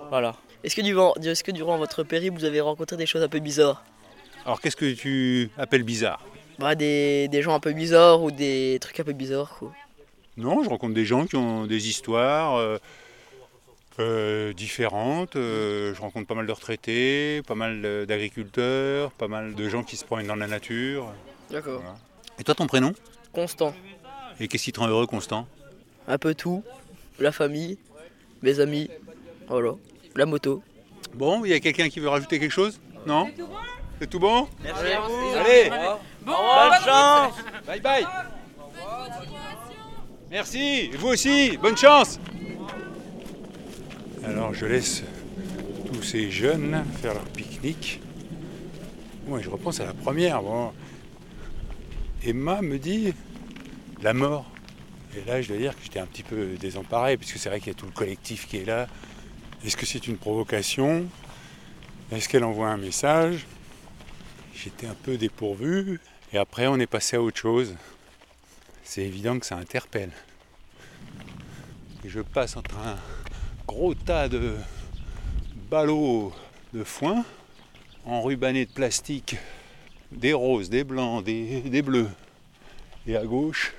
Voilà. 0.10 0.36
Est-ce 0.64 0.76
que, 0.76 0.82
durant, 0.82 1.14
est-ce 1.16 1.44
que 1.44 1.52
durant 1.52 1.78
votre 1.78 2.04
périple, 2.04 2.38
vous 2.38 2.46
avez 2.46 2.60
rencontré 2.60 2.98
des 2.98 3.06
choses 3.06 3.22
un 3.24 3.30
peu 3.30 3.40
bizarres? 3.40 3.84
Alors 4.46 4.60
qu'est-ce 4.60 4.76
que 4.76 4.92
tu 4.94 5.50
appelles 5.58 5.84
bizarre? 5.84 6.22
Bah, 6.60 6.76
des, 6.76 7.28
des 7.30 7.42
gens 7.42 7.54
un 7.54 7.60
peu 7.60 7.72
bizarres 7.74 8.22
ou 8.22 8.32
des 8.32 8.78
trucs 8.82 9.00
un 9.00 9.04
peu 9.04 9.14
bizarres 9.14 9.56
quoi. 9.58 9.72
Non, 10.38 10.64
je 10.64 10.70
rencontre 10.70 10.94
des 10.94 11.06
gens 11.06 11.26
qui 11.26 11.36
ont 11.38 11.66
des 11.66 11.88
histoires 11.88 12.56
euh, 12.58 12.78
euh, 14.00 14.54
différentes. 14.54 15.36
Euh, 15.36 15.94
je 15.94 16.02
rencontre 16.02 16.28
pas 16.28 16.36
mal 16.36 16.46
de 16.48 16.52
retraités, 16.52 17.42
pas 17.48 17.56
mal 17.56 18.06
d'agriculteurs, 18.06 19.12
pas 19.12 19.28
mal 19.28 19.56
de 19.56 19.70
gens 19.70 19.84
qui 19.84 19.98
se 19.98 20.06
promènent 20.06 20.28
dans 20.28 20.36
la 20.36 20.48
nature. 20.48 21.14
D'accord. 21.52 21.82
Et 22.40 22.44
toi, 22.44 22.56
ton 22.56 22.68
prénom? 22.68 22.94
Constant. 23.32 23.74
Et 24.40 24.48
qu'est-ce 24.48 24.64
qui 24.66 24.72
te 24.72 24.80
rend 24.80 24.88
heureux, 24.88 25.08
Constant? 25.08 25.48
Un 26.08 26.18
peu 26.18 26.36
tout. 26.36 26.64
La 27.20 27.32
famille, 27.32 27.78
mes 28.42 28.60
amis, 28.60 28.90
voilà. 29.48 29.72
La 30.16 30.26
moto. 30.26 30.62
Bon, 31.14 31.46
il 31.46 31.52
y 31.52 31.54
a 31.54 31.60
quelqu'un 31.60 31.88
qui 31.90 32.00
veut 32.00 32.10
rajouter 32.10 32.40
quelque 32.40 32.52
chose? 32.52 32.80
Non? 33.06 33.30
C'est 34.00 34.10
tout 34.10 34.20
bon? 34.20 34.48
Merci 34.62 34.92
à 34.92 35.00
vous. 35.02 35.34
Allez 35.38 35.70
Bon, 36.22 36.34
Bonne 36.34 36.84
chance 36.84 37.34
Bye 37.66 37.80
bye 37.80 38.06
Merci 40.30 40.90
Et 40.92 40.98
vous 40.98 41.10
aussi 41.10 41.56
Bonne 41.58 41.78
chance 41.78 42.20
Alors 44.28 44.54
je 44.54 44.66
laisse 44.66 45.04
tous 45.94 46.02
ces 46.02 46.32
jeunes 46.32 46.84
faire 47.02 47.14
leur 47.14 47.26
pique-nique. 47.26 48.02
Moi 49.28 49.40
je 49.42 49.50
repense 49.50 49.80
à 49.80 49.86
la 49.86 49.94
première. 49.94 50.42
Emma 52.24 52.62
me 52.62 52.80
dit 52.80 53.14
la 54.02 54.14
mort. 54.14 54.50
Et 55.16 55.24
là 55.26 55.42
je 55.42 55.50
dois 55.50 55.58
dire 55.58 55.76
que 55.76 55.84
j'étais 55.84 56.00
un 56.00 56.08
petit 56.08 56.24
peu 56.24 56.56
désemparé, 56.60 57.18
puisque 57.18 57.38
c'est 57.38 57.50
vrai 57.50 57.60
qu'il 57.60 57.68
y 57.68 57.76
a 57.76 57.76
tout 57.76 57.86
le 57.86 57.92
collectif 57.92 58.48
qui 58.48 58.58
est 58.58 58.66
là. 58.66 58.88
Est-ce 59.64 59.78
que 59.78 59.86
c'est 59.86 60.08
une 60.08 60.18
provocation? 60.18 61.06
Est-ce 62.12 62.28
qu'elle 62.28 62.44
envoie 62.44 62.70
un 62.70 62.78
message? 62.78 63.46
J'étais 64.56 64.88
un 64.88 64.96
peu 64.96 65.18
dépourvu. 65.18 66.00
Et 66.34 66.38
après 66.38 66.66
on 66.68 66.80
est 66.80 66.88
passé 66.88 67.16
à 67.16 67.22
autre 67.22 67.38
chose. 67.38 67.76
C'est 68.84 69.04
évident 69.04 69.38
que 69.38 69.46
ça 69.46 69.56
interpelle. 69.56 70.12
Et 72.04 72.10
je 72.10 72.22
passe 72.22 72.58
entre 72.58 72.76
un 72.78 72.98
gros 73.68 73.94
tas 73.94 74.30
de 74.30 74.54
ballots 75.70 76.34
de 76.74 76.84
foin 76.84 77.26
enrubannés 78.06 78.66
de 78.66 78.72
plastique, 78.72 79.38
des 80.12 80.34
roses, 80.34 80.70
des 80.70 80.84
blancs, 80.84 81.24
des, 81.24 81.62
des 81.62 81.82
bleus. 81.82 82.10
Et 83.08 83.16
à 83.16 83.26
gauche, 83.26 83.74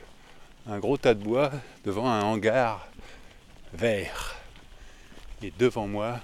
un 0.67 0.79
gros 0.79 0.97
tas 0.97 1.15
de 1.15 1.23
bois 1.23 1.53
devant 1.85 2.09
un 2.09 2.23
hangar 2.23 2.89
vert. 3.73 4.37
Et 5.43 5.53
devant 5.59 5.87
moi, 5.87 6.21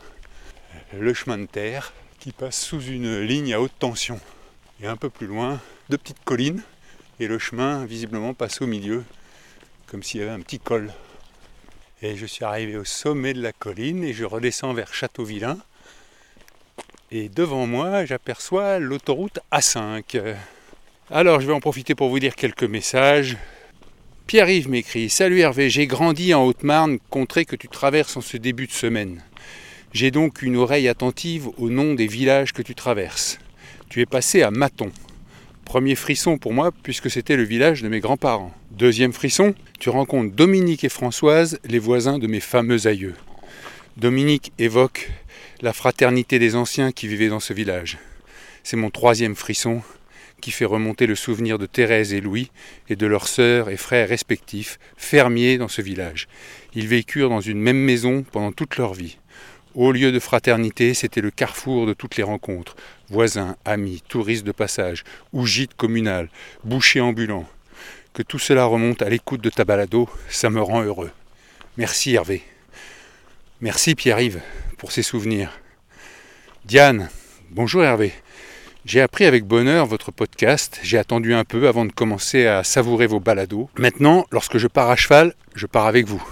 le 0.93 1.15
chemin 1.15 1.39
de 1.39 1.47
terre 1.47 1.93
qui 2.19 2.33
passe 2.33 2.61
sous 2.61 2.81
une 2.83 3.21
ligne 3.21 3.55
à 3.55 3.61
haute 3.61 3.79
tension. 3.79 4.21
Et 4.81 4.87
un 4.87 4.97
peu 4.97 5.11
plus 5.11 5.27
loin, 5.27 5.61
deux 5.89 5.99
petites 5.99 6.25
collines. 6.25 6.63
Et 7.21 7.29
le 7.29 7.39
chemin, 7.39 7.85
visiblement, 7.85 8.35
passe 8.35 8.63
au 8.63 8.67
milieu, 8.67 9.05
comme 9.87 10.03
s'il 10.03 10.21
y 10.21 10.23
avait 10.25 10.33
un 10.33 10.41
petit 10.41 10.59
col. 10.59 10.93
Et 12.05 12.17
je 12.17 12.27
suis 12.27 12.45
arrivé 12.45 12.77
au 12.77 12.85
sommet 12.85 13.33
de 13.33 13.41
la 13.41 13.53
colline 13.53 14.03
et 14.03 14.13
je 14.13 14.25
redescends 14.25 14.73
vers 14.73 14.93
Châteauvillain. 14.93 15.57
Et 17.13 17.29
devant 17.29 17.69
moi, 17.69 18.05
j'aperçois 18.05 18.81
l'autoroute 18.81 19.39
A5. 19.53 20.35
Alors, 21.13 21.41
je 21.41 21.47
vais 21.47 21.53
en 21.53 21.61
profiter 21.61 21.95
pour 21.95 22.09
vous 22.09 22.19
dire 22.19 22.35
quelques 22.35 22.65
messages. 22.65 23.37
Pierre-Yves 24.27 24.69
m'écrit 24.69 25.11
Salut 25.11 25.39
Hervé, 25.39 25.71
j'ai 25.71 25.87
grandi 25.87 26.35
en 26.35 26.45
Haute-Marne, 26.45 26.99
contrée 27.09 27.45
que 27.45 27.55
tu 27.55 27.69
traverses 27.69 28.17
en 28.17 28.21
ce 28.21 28.37
début 28.37 28.67
de 28.67 28.73
semaine. 28.73 29.23
J'ai 29.93 30.11
donc 30.11 30.43
une 30.43 30.57
oreille 30.57 30.89
attentive 30.89 31.51
au 31.57 31.71
nom 31.71 31.95
des 31.95 32.09
villages 32.09 32.53
que 32.53 32.63
tu 32.63 32.75
traverses. 32.75 33.39
Tu 33.91 34.01
es 34.01 34.07
passé 34.07 34.43
à 34.43 34.51
Maton. 34.51 34.91
Premier 35.65 35.95
frisson 35.95 36.39
pour 36.39 36.53
moi, 36.53 36.71
puisque 36.83 37.11
c'était 37.11 37.37
le 37.37 37.45
village 37.45 37.83
de 37.83 37.89
mes 37.89 38.01
grands-parents. 38.01 38.53
Deuxième 38.73 39.13
frisson, 39.13 39.55
tu 39.79 39.89
rencontres 39.91 40.35
Dominique 40.35 40.85
et 40.85 40.89
Françoise, 40.89 41.59
les 41.65 41.79
voisins 41.79 42.19
de 42.19 42.27
mes 42.27 42.41
fameux 42.41 42.87
aïeux. 42.87 43.15
Dominique 43.97 44.53
évoque 44.59 45.11
la 45.61 45.73
fraternité 45.73 46.39
des 46.39 46.57
anciens 46.57 46.93
qui 46.93 47.07
vivaient 47.07 47.29
dans 47.29 47.41
ce 47.41 47.53
village. 47.53 47.99
C'est 48.65 48.77
mon 48.77 48.91
troisième 48.91 49.35
frisson 49.37 49.83
qui 50.43 50.51
fait 50.51 50.65
remonter 50.65 51.07
le 51.07 51.15
souvenir 51.15 51.59
de 51.59 51.67
Thérèse 51.67 52.13
et 52.13 52.21
Louis 52.21 52.51
et 52.89 52.97
de 52.97 53.07
leurs 53.07 53.29
sœurs 53.29 53.71
et 53.71 53.77
frères 53.77 54.09
respectifs, 54.09 54.79
fermiers 54.97 55.57
dans 55.57 55.69
ce 55.69 55.81
village. 55.81 56.29
Ils 56.75 56.89
vécurent 56.89 57.31
dans 57.31 57.41
une 57.41 57.61
même 57.61 57.79
maison 57.79 58.25
pendant 58.31 58.53
toute 58.53 58.77
leur 58.77 58.93
vie. 58.93 59.19
Au 59.75 59.91
lieu 59.91 60.13
de 60.13 60.19
fraternité, 60.19 60.93
c'était 60.93 61.23
le 61.23 61.31
carrefour 61.31 61.87
de 61.87 61.95
toutes 61.95 62.17
les 62.19 62.23
rencontres. 62.23 62.77
Voisins, 63.09 63.57
amis, 63.65 64.03
touristes 64.07 64.45
de 64.45 64.53
passage, 64.53 65.03
ou 65.33 65.47
gîtes 65.47 65.75
communal, 65.75 66.29
bouchers 66.63 67.01
ambulants. 67.01 67.49
Que 68.13 68.23
tout 68.23 68.39
cela 68.39 68.67
remonte 68.67 69.01
à 69.01 69.09
l'écoute 69.09 69.41
de 69.41 69.49
ta 69.49 69.65
balado, 69.65 70.11
ça 70.29 70.51
me 70.51 70.61
rend 70.61 70.83
heureux. 70.83 71.11
Merci 71.79 72.13
Hervé. 72.13 72.43
Merci 73.63 73.95
Pierre-Yves 73.95 74.43
pour 74.77 74.93
ces 74.93 75.03
souvenirs. 75.03 75.59
Diane, 76.67 77.09
bonjour 77.51 77.83
Hervé. 77.83 78.13
J'ai 78.85 79.01
appris 79.01 79.25
avec 79.25 79.45
bonheur 79.45 79.87
votre 79.87 80.13
podcast, 80.13 80.81
j'ai 80.83 80.99
attendu 80.99 81.33
un 81.33 81.45
peu 81.45 81.67
avant 81.67 81.87
de 81.87 81.93
commencer 81.93 82.47
à 82.47 82.63
savourer 82.63 83.07
vos 83.07 83.21
balados. 83.21 83.71
Maintenant, 83.79 84.27
lorsque 84.33 84.59
je 84.59 84.67
pars 84.67 84.91
à 84.91 84.97
cheval, 84.97 85.35
je 85.55 85.65
pars 85.65 85.87
avec 85.87 86.07
vous. 86.07 86.23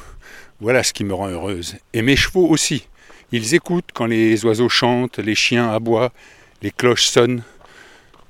Voilà 0.60 0.82
ce 0.82 0.92
qui 0.92 1.04
me 1.04 1.14
rend 1.14 1.28
heureuse. 1.28 1.76
Et 1.94 2.02
mes 2.02 2.16
chevaux 2.16 2.46
aussi. 2.46 2.86
Ils 3.32 3.54
écoutent 3.54 3.90
quand 3.94 4.06
les 4.06 4.44
oiseaux 4.44 4.68
chantent, 4.68 5.18
les 5.18 5.34
chiens 5.34 5.70
aboient, 5.70 6.12
les 6.62 6.70
cloches 6.70 7.06
sonnent. 7.06 7.42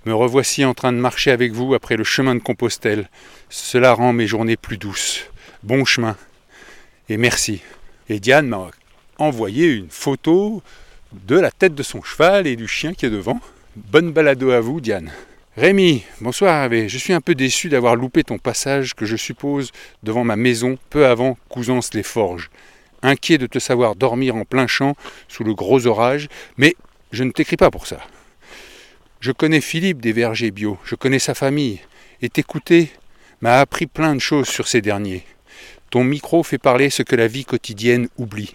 Me 0.05 0.15
revoici 0.15 0.65
en 0.65 0.75
train 0.75 0.93
de 0.93 0.99
marcher 0.99 1.31
avec 1.31 1.53
vous 1.53 1.75
après 1.75 1.97
le 1.97 2.05
chemin 2.05 2.35
de 2.35 2.41
Compostelle. 2.41 3.09
Cela 3.49 3.93
rend 3.93 4.13
mes 4.13 4.27
journées 4.27 4.57
plus 4.57 4.77
douces. 4.77 5.27
Bon 5.63 5.85
chemin. 5.85 6.17
Et 7.09 7.17
merci. 7.17 7.63
Et 8.09 8.21
Diane 8.21 8.49
m'a 8.49 8.71
envoyé 9.19 9.67
une 9.73 9.91
photo 9.91 10.63
de 11.13 11.39
la 11.39 11.51
tête 11.51 11.75
de 11.75 11.83
son 11.83 12.03
cheval 12.03 12.47
et 12.47 12.57
du 12.57 12.69
chien 12.69 12.95
qui 12.95 13.07
est 13.07 13.11
devant. 13.11 13.41
Bonne 13.77 14.13
balado 14.13 14.51
à 14.51 14.61
vous, 14.61 14.81
Diane. 14.81 15.11
Rémi, 15.57 16.05
bonsoir. 16.21 16.71
Je 16.71 16.99
suis 16.99 17.13
un 17.13 17.21
peu 17.21 17.35
déçu 17.35 17.69
d'avoir 17.69 17.97
loupé 17.97 18.23
ton 18.23 18.39
passage 18.39 18.95
que 18.95 19.07
je 19.07 19.17
suppose 19.17 19.73
devant 20.03 20.25
ma 20.25 20.37
maison 20.37 20.79
peu 20.91 21.07
avant 21.07 21.37
Cousance 21.49 21.95
les 21.95 22.03
Forges. 22.03 22.51
Inquiet 23.03 23.39
de 23.39 23.47
te 23.47 23.59
savoir 23.59 23.97
dormir 23.97 24.37
en 24.37 24.45
plein 24.45 24.67
champ 24.67 24.95
sous 25.29 25.45
le 25.45 25.55
gros 25.55 25.87
orage, 25.87 26.29
mais 26.57 26.77
je 27.13 27.25
ne 27.25 27.31
t'écris 27.31 27.57
pas 27.57 27.71
pour 27.71 27.87
ça. 27.87 28.01
Je 29.21 29.33
connais 29.33 29.61
Philippe 29.61 30.01
des 30.01 30.13
vergers 30.13 30.51
bio, 30.51 30.79
je 30.85 30.95
connais 30.95 31.19
sa 31.19 31.35
famille, 31.35 31.81
et 32.23 32.29
t'écouter 32.29 32.91
m'a 33.41 33.61
appris 33.61 33.87
plein 33.87 34.15
de 34.15 34.21
choses 34.21 34.49
sur 34.49 34.69
ces 34.69 34.81
derniers. 34.81 35.25
Ton 35.91 36.05
micro 36.05 36.43
fait 36.43 36.59
parler 36.59 36.91
ce 36.91 37.03
que 37.03 37.17
la 37.17 37.27
vie 37.27 37.45
quotidienne 37.45 38.09
oublie. 38.17 38.55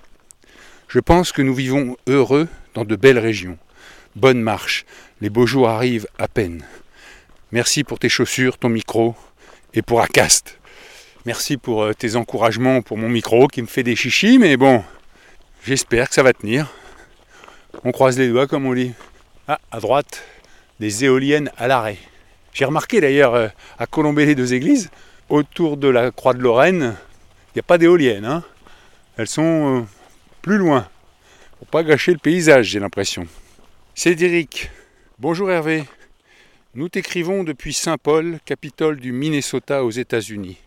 Je 0.87 0.99
pense 0.99 1.31
que 1.31 1.41
nous 1.41 1.53
vivons 1.53 1.97
heureux 2.07 2.47
dans 2.73 2.85
de 2.85 2.95
belles 2.95 3.19
régions. 3.19 3.57
Bonne 4.15 4.41
marche, 4.41 4.85
les 5.21 5.29
beaux 5.29 5.45
jours 5.45 5.67
arrivent 5.67 6.07
à 6.17 6.27
peine. 6.27 6.63
Merci 7.51 7.83
pour 7.83 7.99
tes 7.99 8.09
chaussures, 8.09 8.57
ton 8.57 8.69
micro 8.69 9.15
et 9.73 9.81
pour 9.81 10.01
Acast. 10.01 10.59
Merci 11.25 11.57
pour 11.57 11.81
euh, 11.81 11.93
tes 11.93 12.15
encouragements 12.17 12.83
pour 12.83 12.97
mon 12.99 13.09
micro 13.09 13.47
qui 13.47 13.63
me 13.63 13.67
fait 13.67 13.81
des 13.81 13.95
chichis, 13.95 14.37
mais 14.37 14.57
bon, 14.57 14.83
j'espère 15.65 16.07
que 16.07 16.13
ça 16.13 16.21
va 16.21 16.33
tenir. 16.33 16.67
On 17.83 17.91
croise 17.91 18.19
les 18.19 18.29
doigts 18.29 18.45
comme 18.45 18.67
on 18.67 18.75
dit. 18.75 18.93
Ah, 19.47 19.59
à 19.71 19.79
droite, 19.79 20.23
des 20.79 21.03
éoliennes 21.03 21.49
à 21.57 21.67
l'arrêt. 21.67 21.97
J'ai 22.53 22.65
remarqué 22.65 23.01
d'ailleurs 23.01 23.33
euh, 23.33 23.47
à 23.79 23.87
Colombey 23.87 24.25
les 24.25 24.35
deux 24.35 24.53
églises, 24.53 24.91
autour 25.29 25.77
de 25.77 25.87
la 25.87 26.11
Croix 26.11 26.35
de 26.35 26.41
Lorraine, 26.41 26.95
il 27.49 27.57
n'y 27.57 27.59
a 27.61 27.63
pas 27.63 27.79
d'éoliennes. 27.79 28.25
hein. 28.25 28.43
Elles 29.17 29.27
sont 29.27 29.79
euh, 29.79 29.85
plus 30.43 30.57
loin. 30.57 30.87
Pour 31.57 31.67
pas 31.67 31.83
gâcher 31.83 32.11
le 32.11 32.19
paysage, 32.19 32.67
j'ai 32.67 32.79
l'impression. 32.79 33.25
Cédric, 33.95 34.69
bonjour 35.17 35.49
Hervé. 35.49 35.85
Nous 36.75 36.89
t'écrivons 36.89 37.43
depuis 37.43 37.73
Saint-Paul, 37.73 38.37
capitale 38.45 38.97
du 38.97 39.11
Minnesota 39.11 39.83
aux 39.83 39.91
États-Unis. 39.91 40.57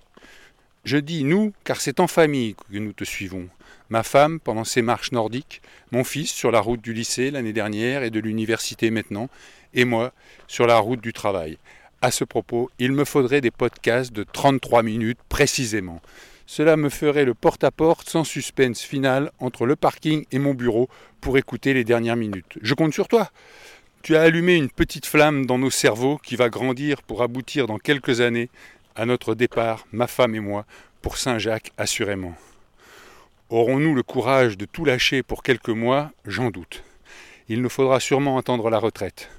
Je 0.85 0.97
dis 0.97 1.25
nous 1.25 1.53
car 1.65 1.81
c'est 1.81 2.01
en 2.01 2.07
famille 2.07 2.55
que 2.55 2.79
nous 2.79 2.93
te 2.93 3.05
suivons. 3.05 3.49
Ma 3.91 4.03
femme 4.03 4.39
pendant 4.41 4.65
ses 4.65 4.83
marches 4.83 5.13
nordiques, 5.13 5.63
mon 5.93 6.05
fils 6.05 6.31
sur 6.31 6.51
la 6.51 6.61
route 6.61 6.81
du 6.81 6.93
lycée 6.93 7.31
l'année 7.31 7.53
dernière 7.53 8.03
et 8.03 8.11
de 8.11 8.21
l'université 8.21 8.91
maintenant, 8.91 9.29
et 9.75 9.85
moi 9.85 10.13
sur 10.47 10.67
la 10.67 10.79
route 10.79 11.01
du 11.01 11.13
travail. 11.13 11.59
À 12.01 12.11
ce 12.11 12.25
propos, 12.25 12.71
il 12.79 12.93
me 12.93 13.05
faudrait 13.05 13.41
des 13.41 13.51
podcasts 13.51 14.13
de 14.13 14.25
33 14.25 14.83
minutes 14.83 15.19
précisément. 15.29 16.01
Cela 16.47 16.77
me 16.77 16.89
ferait 16.89 17.25
le 17.25 17.35
porte-à-porte 17.35 18.09
sans 18.09 18.25
suspense 18.25 18.81
final 18.81 19.33
entre 19.39 19.67
le 19.67 19.77
parking 19.77 20.25
et 20.33 20.39
mon 20.39 20.55
bureau 20.55 20.89
pour 21.21 21.37
écouter 21.37 21.75
les 21.75 21.85
dernières 21.85 22.17
minutes. 22.17 22.59
Je 22.63 22.75
compte 22.75 22.95
sur 22.95 23.09
toi. 23.09 23.31
Tu 24.03 24.17
as 24.17 24.23
allumé 24.23 24.55
une 24.55 24.71
petite 24.71 25.07
flamme 25.07 25.45
dans 25.45 25.59
nos 25.59 25.71
cerveaux 25.71 26.19
qui 26.19 26.37
va 26.37 26.49
grandir 26.49 27.03
pour 27.03 27.23
aboutir 27.23 27.67
dans 27.67 27.79
quelques 27.79 28.21
années 28.21 28.49
à 28.99 29.07
notre 29.07 29.37
départ, 29.37 29.87
ma 29.93 30.09
femme 30.09 30.35
et 30.35 30.41
moi, 30.41 30.67
pour 31.03 31.19
Saint-Jacques 31.19 31.71
assurément. 31.79 32.35
Aurons-nous 33.49 33.95
le 33.95 34.03
courage 34.03 34.59
de 34.59 34.65
tout 34.65 34.85
lâcher 34.85 35.23
pour 35.23 35.45
quelques 35.45 35.69
mois? 35.69 36.11
J'en 36.27 36.51
doute. 36.51 36.83
Il 37.49 37.63
nous 37.63 37.69
faudra 37.69 38.01
sûrement 38.01 38.39
attendre 38.39 38.69
la 38.71 38.81
retraite. 38.81 39.31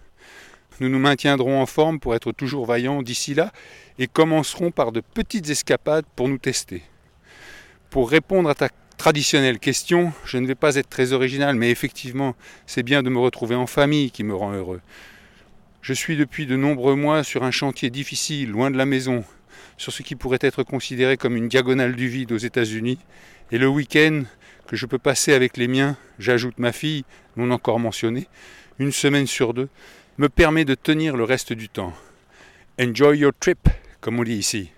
Nous 0.79 0.87
nous 0.87 0.97
maintiendrons 0.97 1.61
en 1.61 1.65
forme 1.65 1.99
pour 1.99 2.15
être 2.15 2.31
toujours 2.31 2.65
vaillants 2.65 3.01
d'ici 3.01 3.33
là 3.33 3.51
et 3.99 4.07
commencerons 4.07 4.71
par 4.71 4.93
de 4.93 5.01
petites 5.01 5.49
escapades 5.49 6.05
pour 6.15 6.29
nous 6.29 6.37
tester. 6.37 6.81
Pour 7.89 8.09
répondre 8.09 8.49
à 8.49 8.55
ta 8.55 8.69
traditionnelle 8.97 9.59
question, 9.59 10.13
je 10.23 10.37
ne 10.37 10.47
vais 10.47 10.55
pas 10.55 10.77
être 10.77 10.89
très 10.89 11.11
original, 11.11 11.55
mais 11.55 11.69
effectivement, 11.69 12.33
c'est 12.65 12.83
bien 12.83 13.03
de 13.03 13.09
me 13.09 13.19
retrouver 13.19 13.55
en 13.55 13.67
famille 13.67 14.09
qui 14.09 14.23
me 14.23 14.33
rend 14.33 14.53
heureux. 14.53 14.79
Je 15.81 15.93
suis 15.93 16.15
depuis 16.15 16.45
de 16.45 16.55
nombreux 16.55 16.95
mois 16.95 17.25
sur 17.25 17.43
un 17.43 17.51
chantier 17.51 17.89
difficile, 17.89 18.51
loin 18.51 18.71
de 18.71 18.77
la 18.77 18.85
maison, 18.85 19.25
sur 19.79 19.93
ce 19.93 20.03
qui 20.03 20.15
pourrait 20.15 20.39
être 20.41 20.63
considéré 20.63 21.15
comme 21.15 21.37
une 21.37 21.47
diagonale 21.47 21.95
du 21.95 22.09
vide 22.09 22.33
aux 22.33 22.37
États-Unis, 22.37 22.99
et 23.51 23.57
le 23.57 23.67
week-end 23.67 24.23
que 24.67 24.75
je 24.75 24.85
peux 24.85 24.99
passer 24.99 25.33
avec 25.33 25.55
les 25.55 25.69
miens, 25.69 25.95
j'ajoute 26.19 26.59
ma 26.59 26.73
fille, 26.73 27.05
non 27.37 27.49
encore 27.49 27.79
mentionnée, 27.79 28.27
une 28.77 28.91
semaine 28.91 29.25
sur 29.25 29.53
deux, 29.53 29.69
me 30.17 30.27
permet 30.27 30.65
de 30.65 30.75
tenir 30.75 31.15
le 31.15 31.23
reste 31.23 31.53
du 31.53 31.69
temps. 31.69 31.93
Enjoy 32.79 33.19
your 33.19 33.31
trip, 33.39 33.69
comme 34.01 34.19
on 34.19 34.23
dit 34.23 34.35
ici. 34.35 34.69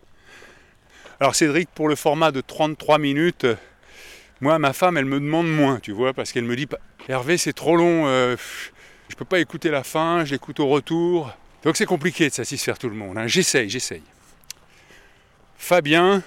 Alors 1.19 1.33
Cédric, 1.33 1.69
pour 1.73 1.89
le 1.89 1.95
format 1.95 2.31
de 2.31 2.41
33 2.41 2.99
minutes, 2.99 3.47
moi, 4.39 4.59
ma 4.59 4.71
femme, 4.71 4.97
elle 4.97 5.05
me 5.05 5.19
demande 5.19 5.51
moins, 5.51 5.79
tu 5.79 5.93
vois, 5.93 6.13
parce 6.13 6.31
qu'elle 6.31 6.45
me 6.45 6.55
dit, 6.55 6.67
Hervé, 7.09 7.37
c'est 7.37 7.53
trop 7.53 7.75
long, 7.75 8.05
euh, 8.05 8.35
je 9.09 9.15
peux 9.15 9.25
pas 9.25 9.39
écouter 9.39 9.71
la 9.71 9.83
fin, 9.83 10.25
je 10.25 10.31
l'écoute 10.31 10.59
au 10.59 10.67
retour. 10.67 11.35
Donc 11.63 11.75
c'est 11.75 11.85
compliqué 11.87 12.29
de 12.29 12.33
satisfaire 12.33 12.77
tout 12.77 12.89
le 12.89 12.95
monde. 12.95 13.17
hein. 13.17 13.27
J'essaye, 13.27 13.67
j'essaye. 13.67 14.03
Fabien 15.63 16.23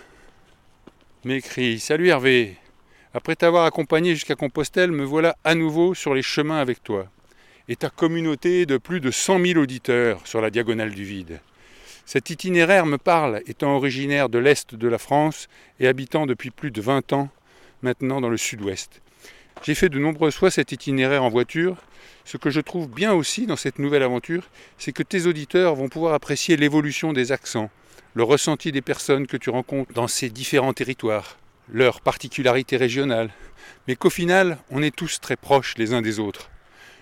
m'écrit 1.25 1.81
Salut 1.81 2.09
Hervé, 2.09 2.57
après 3.13 3.35
t'avoir 3.35 3.65
accompagné 3.67 4.15
jusqu'à 4.15 4.37
Compostelle, 4.37 4.93
me 4.93 5.05
voilà 5.05 5.37
à 5.43 5.57
nouveau 5.57 5.93
sur 5.93 6.15
les 6.15 6.23
chemins 6.23 6.61
avec 6.61 6.85
toi. 6.85 7.09
Et 7.69 7.75
ta 7.75 7.91
communauté 7.91 8.65
de 8.65 8.79
plus 8.79 9.01
de 9.01 9.11
100 9.11 9.45
000 9.45 9.61
auditeurs 9.61 10.21
sur 10.25 10.41
la 10.41 10.51
diagonale 10.51 10.93
du 10.93 11.05
vide. 11.05 11.41
Cet 12.07 12.31
itinéraire 12.31 12.87
me 12.87 12.97
parle, 12.97 13.43
étant 13.47 13.75
originaire 13.75 14.29
de 14.29 14.39
l'Est 14.39 14.77
de 14.77 14.89
la 14.89 14.99
France 14.99 15.49
et 15.81 15.89
habitant 15.89 16.27
depuis 16.27 16.51
plus 16.51 16.71
de 16.71 16.81
20 16.81 17.13
ans 17.13 17.29
maintenant 17.83 18.21
dans 18.21 18.31
le 18.31 18.39
Sud-Ouest. 18.39 19.03
J'ai 19.65 19.75
fait 19.75 19.89
de 19.89 19.99
nombreuses 19.99 20.37
fois 20.37 20.53
cet 20.53 20.71
itinéraire 20.71 21.25
en 21.25 21.29
voiture. 21.29 21.77
Ce 22.25 22.37
que 22.37 22.51
je 22.51 22.61
trouve 22.61 22.89
bien 22.89 23.13
aussi 23.13 23.47
dans 23.47 23.57
cette 23.57 23.81
nouvelle 23.81 24.05
aventure, 24.05 24.49
c'est 24.79 24.93
que 24.93 25.03
tes 25.03 25.27
auditeurs 25.27 25.75
vont 25.75 25.89
pouvoir 25.89 26.15
apprécier 26.15 26.57
l'évolution 26.57 27.13
des 27.13 27.33
accents, 27.33 27.71
le 28.15 28.23
ressenti 28.23 28.71
des 28.71 28.81
personnes 28.81 29.27
que 29.27 29.37
tu 29.37 29.51
rencontres 29.51 29.93
dans 29.93 30.07
ces 30.07 30.31
différents 30.31 30.73
territoires, 30.73 31.37
leurs 31.69 32.01
particularités 32.01 32.77
régionales, 32.77 33.31
mais 33.89 33.97
qu'au 33.97 34.11
final, 34.11 34.59
on 34.71 34.83
est 34.83 34.95
tous 34.95 35.21
très 35.21 35.37
proches 35.37 35.75
les 35.79 35.93
uns 35.93 36.01
des 36.01 36.21
autres. 36.21 36.49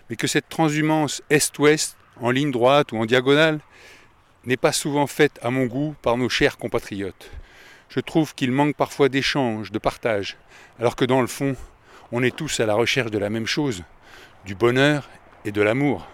Mais 0.09 0.17
que 0.17 0.27
cette 0.27 0.49
transhumance 0.49 1.23
Est-Ouest, 1.29 1.97
en 2.21 2.31
ligne 2.31 2.51
droite 2.51 2.93
ou 2.93 2.97
en 2.97 3.05
diagonale, 3.05 3.61
n'est 4.45 4.57
pas 4.57 4.73
souvent 4.73 5.07
faite 5.07 5.39
à 5.43 5.51
mon 5.51 5.67
goût 5.67 5.95
par 6.01 6.17
nos 6.17 6.31
chers 6.31 6.57
compatriotes. 6.57 7.31
Je 7.91 8.01
trouve 8.01 8.35
qu'il 8.35 8.51
manque 8.51 8.75
parfois 8.75 9.11
d'échange, 9.11 9.71
de 9.71 9.79
partage, 9.79 10.39
alors 10.81 10.97
que 10.97 11.05
dans 11.05 11.21
le 11.21 11.27
fond, 11.27 11.57
on 12.11 12.23
est 12.23 12.35
tous 12.35 12.59
à 12.61 12.67
la 12.67 12.75
recherche 12.75 13.11
de 13.11 13.19
la 13.19 13.29
même 13.29 13.47
chose, 13.47 13.85
du 14.47 14.55
bonheur 14.55 15.11
et 15.45 15.53
de 15.53 15.61
l'amour. 15.61 16.09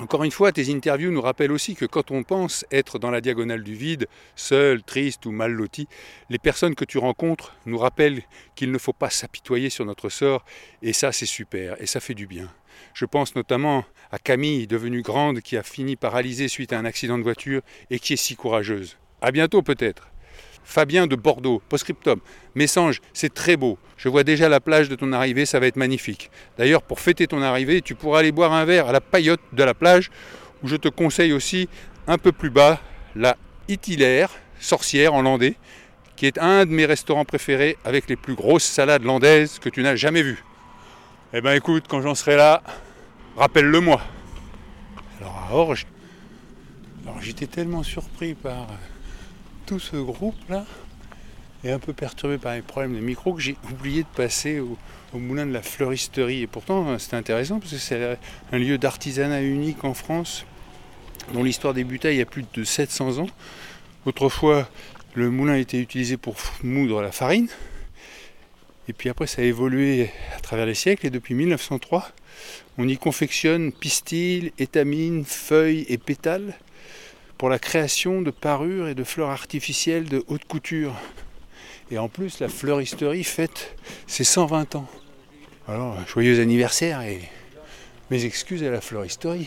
Encore 0.00 0.24
une 0.24 0.32
fois, 0.32 0.50
tes 0.50 0.74
interviews 0.74 1.12
nous 1.12 1.20
rappellent 1.20 1.52
aussi 1.52 1.76
que 1.76 1.84
quand 1.84 2.10
on 2.10 2.24
pense 2.24 2.66
être 2.72 2.98
dans 2.98 3.12
la 3.12 3.20
diagonale 3.20 3.62
du 3.62 3.74
vide, 3.74 4.08
seul, 4.34 4.82
triste 4.82 5.24
ou 5.24 5.30
mal 5.30 5.52
loti, 5.52 5.86
les 6.30 6.38
personnes 6.38 6.74
que 6.74 6.84
tu 6.84 6.98
rencontres 6.98 7.54
nous 7.64 7.78
rappellent 7.78 8.22
qu'il 8.56 8.72
ne 8.72 8.78
faut 8.78 8.92
pas 8.92 9.08
s'apitoyer 9.08 9.70
sur 9.70 9.84
notre 9.84 10.08
sort, 10.08 10.44
et 10.82 10.92
ça 10.92 11.12
c'est 11.12 11.26
super, 11.26 11.80
et 11.80 11.86
ça 11.86 12.00
fait 12.00 12.14
du 12.14 12.26
bien. 12.26 12.52
Je 12.92 13.04
pense 13.04 13.36
notamment 13.36 13.84
à 14.10 14.18
Camille, 14.18 14.66
devenue 14.66 15.02
grande, 15.02 15.40
qui 15.40 15.56
a 15.56 15.62
fini 15.62 15.94
paralysée 15.94 16.48
suite 16.48 16.72
à 16.72 16.78
un 16.78 16.84
accident 16.84 17.16
de 17.16 17.22
voiture 17.22 17.62
et 17.90 18.00
qui 18.00 18.14
est 18.14 18.16
si 18.16 18.34
courageuse. 18.34 18.98
À 19.20 19.30
bientôt 19.30 19.62
peut-être. 19.62 20.10
Fabien 20.64 21.06
de 21.06 21.14
Bordeaux, 21.14 21.62
postscriptum. 21.68 22.20
Messange, 22.54 23.00
c'est 23.12 23.32
très 23.32 23.56
beau. 23.56 23.78
Je 23.96 24.08
vois 24.08 24.24
déjà 24.24 24.48
la 24.48 24.60
plage 24.60 24.88
de 24.88 24.96
ton 24.96 25.12
arrivée, 25.12 25.46
ça 25.46 25.60
va 25.60 25.66
être 25.66 25.76
magnifique. 25.76 26.30
D'ailleurs, 26.58 26.82
pour 26.82 27.00
fêter 27.00 27.26
ton 27.26 27.42
arrivée, 27.42 27.82
tu 27.82 27.94
pourras 27.94 28.20
aller 28.20 28.32
boire 28.32 28.52
un 28.52 28.64
verre 28.64 28.88
à 28.88 28.92
la 28.92 29.00
paillote 29.00 29.40
de 29.52 29.62
la 29.62 29.74
plage, 29.74 30.10
où 30.62 30.68
je 30.68 30.76
te 30.76 30.88
conseille 30.88 31.32
aussi, 31.32 31.68
un 32.06 32.18
peu 32.18 32.32
plus 32.32 32.50
bas, 32.50 32.80
la 33.14 33.36
Itilaire, 33.68 34.30
sorcière 34.58 35.14
en 35.14 35.22
landais, 35.22 35.54
qui 36.16 36.26
est 36.26 36.38
un 36.38 36.64
de 36.64 36.70
mes 36.70 36.86
restaurants 36.86 37.24
préférés 37.24 37.76
avec 37.84 38.08
les 38.08 38.16
plus 38.16 38.34
grosses 38.34 38.64
salades 38.64 39.04
landaises 39.04 39.58
que 39.58 39.68
tu 39.68 39.82
n'as 39.82 39.96
jamais 39.96 40.22
vues. 40.22 40.44
Eh 41.32 41.40
ben 41.40 41.52
écoute, 41.52 41.84
quand 41.88 42.00
j'en 42.00 42.14
serai 42.14 42.36
là, 42.36 42.62
rappelle-le 43.36 43.80
moi. 43.80 44.00
Alors 45.20 45.48
à 45.48 45.54
Orge, 45.54 45.86
alors 47.04 47.20
j'étais 47.20 47.46
tellement 47.46 47.82
surpris 47.82 48.34
par 48.34 48.62
euh, 48.62 48.76
tout 49.66 49.78
ce 49.78 49.96
groupe-là 49.96 50.64
et 51.64 51.70
un 51.70 51.78
peu 51.78 51.92
perturbé 51.92 52.38
par 52.38 52.54
les 52.54 52.62
problèmes 52.62 52.94
de 52.94 53.00
micro 53.00 53.32
que 53.32 53.40
j'ai 53.40 53.56
oublié 53.72 54.02
de 54.02 54.08
passer 54.08 54.60
au, 54.60 54.76
moulin 55.14 55.46
de 55.46 55.52
la 55.52 55.62
fleuristerie. 55.62 56.42
Et 56.42 56.46
pourtant, 56.46 56.88
euh, 56.88 56.98
c'était 56.98 57.16
intéressant 57.16 57.60
parce 57.60 57.72
que 57.72 57.78
c'est 57.78 58.18
un 58.52 58.58
lieu 58.58 58.78
d'artisanat 58.78 59.42
unique 59.42 59.84
en 59.84 59.94
France 59.94 60.44
dont 61.32 61.44
l'histoire 61.44 61.72
débuta 61.72 62.10
il 62.10 62.18
y 62.18 62.20
a 62.20 62.26
plus 62.26 62.44
de 62.52 62.64
700 62.64 63.18
ans. 63.18 63.28
Autrefois, 64.06 64.68
le 65.14 65.30
moulin 65.30 65.54
était 65.54 65.78
utilisé 65.78 66.16
pour 66.16 66.34
moudre 66.62 67.00
la 67.00 67.12
farine. 67.12 67.48
Et 68.88 68.92
puis 68.92 69.08
après, 69.08 69.26
ça 69.26 69.40
a 69.40 69.44
évolué 69.44 70.10
à 70.36 70.40
travers 70.40 70.66
les 70.66 70.74
siècles. 70.74 71.06
Et 71.06 71.10
depuis 71.10 71.34
1903, 71.34 72.10
on 72.76 72.88
y 72.88 72.98
confectionne 72.98 73.72
pistils, 73.72 74.52
étamines, 74.58 75.24
feuilles 75.24 75.86
et 75.88 75.96
pétales 75.96 76.58
pour 77.44 77.50
la 77.50 77.58
création 77.58 78.22
de 78.22 78.30
parures 78.30 78.88
et 78.88 78.94
de 78.94 79.04
fleurs 79.04 79.28
artificielles 79.28 80.08
de 80.08 80.24
haute 80.28 80.46
couture. 80.46 80.94
Et 81.90 81.98
en 81.98 82.08
plus, 82.08 82.40
la 82.40 82.48
fleuristerie 82.48 83.22
fête 83.22 83.76
ses 84.06 84.24
120 84.24 84.76
ans. 84.76 84.88
Alors, 85.68 85.98
joyeux 86.08 86.40
anniversaire 86.40 87.02
et 87.02 87.20
mes 88.10 88.24
excuses 88.24 88.64
à 88.64 88.70
la 88.70 88.80
fleuristerie. 88.80 89.46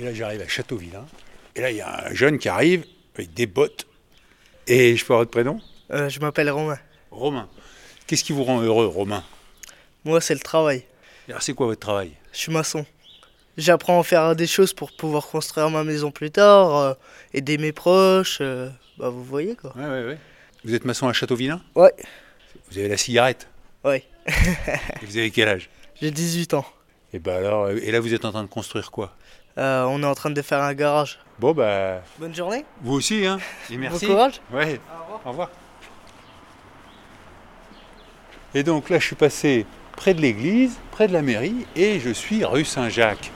Et 0.00 0.02
là, 0.02 0.12
j'arrive 0.12 0.40
à 0.40 0.48
Châteauvillain. 0.48 1.06
Et 1.54 1.60
là, 1.60 1.70
il 1.70 1.76
y 1.76 1.80
a 1.80 2.08
un 2.08 2.14
jeune 2.14 2.40
qui 2.40 2.48
arrive 2.48 2.84
avec 3.14 3.32
des 3.32 3.46
bottes. 3.46 3.86
Et 4.66 4.96
je 4.96 5.04
peux 5.04 5.12
avoir 5.12 5.20
votre 5.20 5.30
prénom? 5.30 5.60
Euh, 5.92 6.08
je 6.08 6.18
m'appelle 6.18 6.50
Romain. 6.50 6.80
Romain. 7.12 7.48
Qu'est-ce 8.08 8.24
qui 8.24 8.32
vous 8.32 8.42
rend 8.42 8.60
heureux, 8.60 8.86
Romain? 8.86 9.22
Moi, 10.04 10.20
c'est 10.20 10.34
le 10.34 10.40
travail. 10.40 10.82
Alors, 11.28 11.42
c'est 11.42 11.54
quoi 11.54 11.66
votre 11.66 11.78
travail? 11.78 12.10
Je 12.32 12.38
suis 12.38 12.52
maçon. 12.52 12.84
J'apprends 13.58 14.00
à 14.00 14.02
faire 14.02 14.34
des 14.34 14.46
choses 14.46 14.72
pour 14.72 14.92
pouvoir 14.92 15.26
construire 15.26 15.68
ma 15.70 15.84
maison 15.84 16.10
plus 16.10 16.30
tard, 16.30 16.74
euh, 16.76 16.94
aider 17.34 17.58
mes 17.58 17.72
proches. 17.72 18.38
euh, 18.40 18.70
bah, 18.98 19.08
vous 19.10 19.22
voyez 19.24 19.56
quoi. 19.56 19.72
Ouais, 19.76 19.84
ouais, 19.86 20.04
ouais. 20.06 20.18
Vous 20.64 20.74
êtes 20.74 20.84
maçon 20.84 21.08
à 21.08 21.12
Châteauvillain 21.12 21.60
Ouais. 21.74 21.92
Vous 22.70 22.78
avez 22.78 22.88
la 22.88 22.96
cigarette? 22.96 23.48
Ouais. 23.84 24.04
Et 24.26 25.04
vous 25.06 25.16
avez 25.18 25.30
quel 25.30 25.48
âge? 25.48 25.68
J'ai 26.00 26.10
18 26.10 26.54
ans. 26.54 26.64
Et 27.12 27.18
bah 27.18 27.36
alors, 27.36 27.64
euh, 27.64 27.78
et 27.82 27.90
là 27.90 28.00
vous 28.00 28.14
êtes 28.14 28.24
en 28.24 28.30
train 28.30 28.42
de 28.42 28.48
construire 28.48 28.90
quoi? 28.90 29.14
Euh, 29.58 29.84
on 29.84 30.02
est 30.02 30.06
en 30.06 30.14
train 30.14 30.30
de 30.30 30.40
faire 30.40 30.62
un 30.62 30.72
garage. 30.72 31.18
Bon 31.38 31.52
bah. 31.52 32.00
Bonne 32.18 32.34
journée. 32.34 32.64
Vous 32.80 32.94
aussi, 32.94 33.26
hein 33.26 33.38
Et 33.70 33.76
merci. 33.76 34.06
Bon 34.06 34.12
courage. 34.14 34.40
Ouais. 34.50 34.80
Au 35.26 35.28
revoir. 35.30 35.50
Et 38.54 38.62
donc 38.62 38.88
là, 38.90 38.98
je 38.98 39.04
suis 39.06 39.16
passé 39.16 39.66
près 39.96 40.14
de 40.14 40.20
l'église, 40.20 40.78
près 40.90 41.06
de 41.08 41.12
la 41.12 41.22
mairie, 41.22 41.66
et 41.76 42.00
je 42.00 42.10
suis 42.10 42.44
rue 42.44 42.64
Saint-Jacques. 42.64 43.30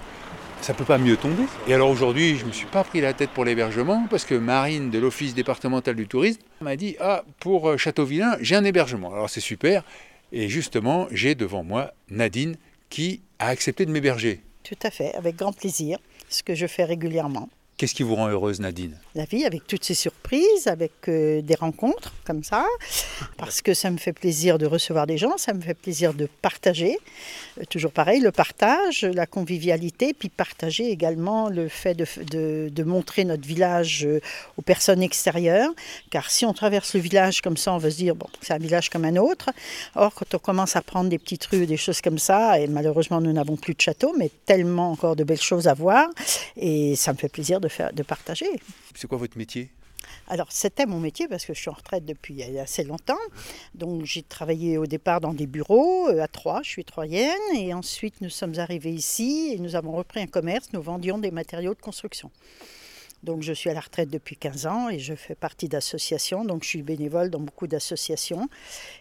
Ça 0.62 0.74
peut 0.74 0.84
pas 0.84 0.98
mieux 0.98 1.16
tomber. 1.16 1.44
Et 1.68 1.74
alors 1.74 1.90
aujourd'hui, 1.90 2.36
je 2.36 2.44
me 2.44 2.50
suis 2.50 2.66
pas 2.66 2.82
pris 2.82 3.00
la 3.00 3.12
tête 3.12 3.30
pour 3.30 3.44
l'hébergement 3.44 4.06
parce 4.10 4.24
que 4.24 4.34
Marine 4.34 4.90
de 4.90 4.98
l'Office 4.98 5.34
départemental 5.34 5.94
du 5.94 6.08
tourisme 6.08 6.40
m'a 6.60 6.76
dit 6.76 6.96
Ah, 6.98 7.24
pour 7.38 7.68
euh, 7.68 7.76
Châteauvillain, 7.76 8.36
j'ai 8.40 8.56
un 8.56 8.64
hébergement. 8.64 9.12
Alors 9.12 9.30
c'est 9.30 9.40
super. 9.40 9.84
Et 10.32 10.48
justement, 10.48 11.06
j'ai 11.12 11.34
devant 11.34 11.62
moi 11.62 11.92
Nadine 12.10 12.56
qui 12.90 13.20
a 13.38 13.48
accepté 13.48 13.86
de 13.86 13.92
m'héberger. 13.92 14.40
Tout 14.64 14.78
à 14.82 14.90
fait, 14.90 15.14
avec 15.14 15.36
grand 15.36 15.52
plaisir, 15.52 15.98
ce 16.28 16.42
que 16.42 16.54
je 16.54 16.66
fais 16.66 16.84
régulièrement. 16.84 17.48
Qu'est-ce 17.76 17.94
qui 17.94 18.04
vous 18.04 18.14
rend 18.14 18.28
heureuse, 18.28 18.58
Nadine? 18.58 18.96
La 19.14 19.26
vie 19.26 19.44
avec 19.44 19.66
toutes 19.66 19.84
ces 19.84 19.92
surprises, 19.92 20.66
avec 20.66 20.92
euh, 21.08 21.42
des 21.42 21.54
rencontres 21.54 22.14
comme 22.24 22.42
ça, 22.42 22.64
parce 23.36 23.60
que 23.60 23.74
ça 23.74 23.90
me 23.90 23.98
fait 23.98 24.14
plaisir 24.14 24.56
de 24.56 24.64
recevoir 24.64 25.06
des 25.06 25.18
gens, 25.18 25.36
ça 25.36 25.52
me 25.52 25.60
fait 25.60 25.74
plaisir 25.74 26.14
de 26.14 26.26
partager. 26.40 26.96
Euh, 27.60 27.64
toujours 27.68 27.92
pareil, 27.92 28.20
le 28.20 28.32
partage, 28.32 29.02
la 29.02 29.26
convivialité, 29.26 30.14
puis 30.14 30.30
partager 30.30 30.90
également 30.90 31.50
le 31.50 31.68
fait 31.68 31.94
de, 31.94 32.82
montrer 32.82 33.24
notre 33.26 33.46
village 33.46 34.06
euh, 34.06 34.20
aux 34.56 34.62
personnes 34.62 35.02
extérieures. 35.02 35.70
Car 36.08 36.30
si 36.30 36.46
on 36.46 36.54
traverse 36.54 36.94
le 36.94 37.00
village 37.00 37.42
comme 37.42 37.58
ça, 37.58 37.74
on 37.74 37.78
va 37.78 37.90
se 37.90 37.96
dire, 37.96 38.14
bon, 38.14 38.28
c'est 38.40 38.54
un 38.54 38.58
village 38.58 38.88
comme 38.88 39.04
un 39.04 39.16
autre. 39.16 39.50
Or, 39.96 40.14
quand 40.14 40.34
on 40.34 40.38
commence 40.38 40.76
à 40.76 40.80
prendre 40.80 41.10
des 41.10 41.18
petites 41.18 41.44
rues, 41.44 41.66
des 41.66 41.76
choses 41.76 42.00
comme 42.00 42.18
ça, 42.18 42.58
et 42.58 42.68
malheureusement 42.68 43.20
nous 43.20 43.34
n'avons 43.34 43.56
plus 43.56 43.74
de 43.74 43.82
château, 43.82 44.14
mais 44.16 44.30
tellement 44.46 44.92
encore 44.92 45.14
de 45.14 45.24
belles 45.24 45.42
choses 45.42 45.68
à 45.68 45.74
voir, 45.74 46.08
et 46.56 46.96
ça 46.96 47.12
me 47.12 47.18
fait 47.18 47.28
plaisir 47.28 47.60
de, 47.60 47.65
faire, 47.68 47.92
de 47.92 48.02
partager. 48.02 48.46
C'est 48.94 49.06
quoi 49.06 49.18
votre 49.18 49.38
métier? 49.38 49.70
Alors, 50.28 50.50
c'était 50.50 50.86
mon 50.86 51.00
métier 51.00 51.28
parce 51.28 51.44
que 51.44 51.54
je 51.54 51.60
suis 51.60 51.70
en 51.70 51.74
retraite 51.74 52.04
depuis 52.04 52.42
assez 52.58 52.84
longtemps. 52.84 53.18
Donc, 53.74 54.04
j'ai 54.04 54.22
travaillé 54.22 54.78
au 54.78 54.86
départ 54.86 55.20
dans 55.20 55.34
des 55.34 55.46
bureaux 55.46 56.08
euh, 56.08 56.22
à 56.22 56.28
Troyes, 56.28 56.62
je 56.62 56.70
suis 56.70 56.84
troyenne. 56.84 57.32
Et 57.56 57.74
ensuite, 57.74 58.20
nous 58.20 58.30
sommes 58.30 58.58
arrivés 58.58 58.92
ici 58.92 59.52
et 59.54 59.58
nous 59.58 59.76
avons 59.76 59.92
repris 59.92 60.20
un 60.20 60.26
commerce. 60.26 60.72
Nous 60.72 60.82
vendions 60.82 61.18
des 61.18 61.30
matériaux 61.30 61.74
de 61.74 61.80
construction. 61.80 62.30
Donc 63.26 63.42
je 63.42 63.52
suis 63.52 63.68
à 63.68 63.74
la 63.74 63.80
retraite 63.80 64.08
depuis 64.08 64.36
15 64.36 64.66
ans 64.66 64.88
et 64.88 64.98
je 65.00 65.14
fais 65.14 65.34
partie 65.34 65.68
d'associations. 65.68 66.44
Donc 66.44 66.62
je 66.62 66.68
suis 66.68 66.82
bénévole 66.82 67.28
dans 67.28 67.40
beaucoup 67.40 67.66
d'associations. 67.66 68.48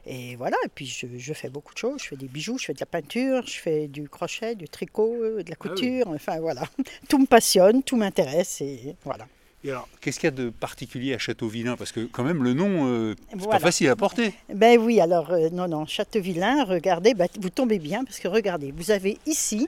Et 0.07 0.35
voilà, 0.35 0.57
et 0.65 0.69
puis 0.73 0.88
je, 0.88 1.05
je 1.17 1.33
fais 1.33 1.49
beaucoup 1.49 1.73
de 1.73 1.77
choses. 1.77 2.01
Je 2.01 2.07
fais 2.07 2.15
des 2.17 2.27
bijoux, 2.27 2.57
je 2.57 2.65
fais 2.65 2.73
de 2.73 2.79
la 2.79 2.88
peinture, 2.88 3.45
je 3.45 3.59
fais 3.59 3.88
du 3.88 4.09
crochet, 4.09 4.55
du 4.55 4.67
tricot, 4.67 5.13
euh, 5.21 5.43
de 5.43 5.49
la 5.49 5.55
Ah 5.59 5.63
oui. 5.63 5.69
couture. 5.69 6.07
Enfin 6.07 6.39
voilà, 6.39 6.63
tout 7.07 7.19
me 7.19 7.27
passionne, 7.27 7.83
tout 7.83 7.95
m'intéresse 7.97 8.61
et 8.61 8.95
voilà. 9.05 9.27
Et 9.63 9.71
alors, 9.71 9.88
qu'est-ce 10.01 10.19
qu'il 10.19 10.27
y 10.27 10.33
a 10.33 10.35
de 10.35 10.49
particulier 10.51 11.15
à 11.15 11.17
Châteauvillain 11.17 11.75
Parce 11.75 11.91
que 11.91 12.01
quand 12.05 12.23
même, 12.23 12.43
le 12.43 12.53
nom, 12.53 12.85
euh, 12.88 13.15
c'est 13.31 13.35
Voilà. 13.38 13.51
pas 13.53 13.59
facile 13.59 13.89
à 13.89 13.95
porter. 13.95 14.33
Ben 14.53 14.79
oui, 14.79 14.99
alors 14.99 15.31
euh, 15.31 15.49
non, 15.51 15.67
non, 15.67 15.88
Châteauvillain, 15.88 16.65
regardez, 16.65 17.15
ben, 17.15 17.27
vous 17.39 17.49
tombez 17.49 17.79
bien 17.79 18.03
parce 18.03 18.19
que 18.19 18.27
regardez, 18.27 18.71
vous 18.71 18.91
avez 18.91 19.17
ici 19.25 19.67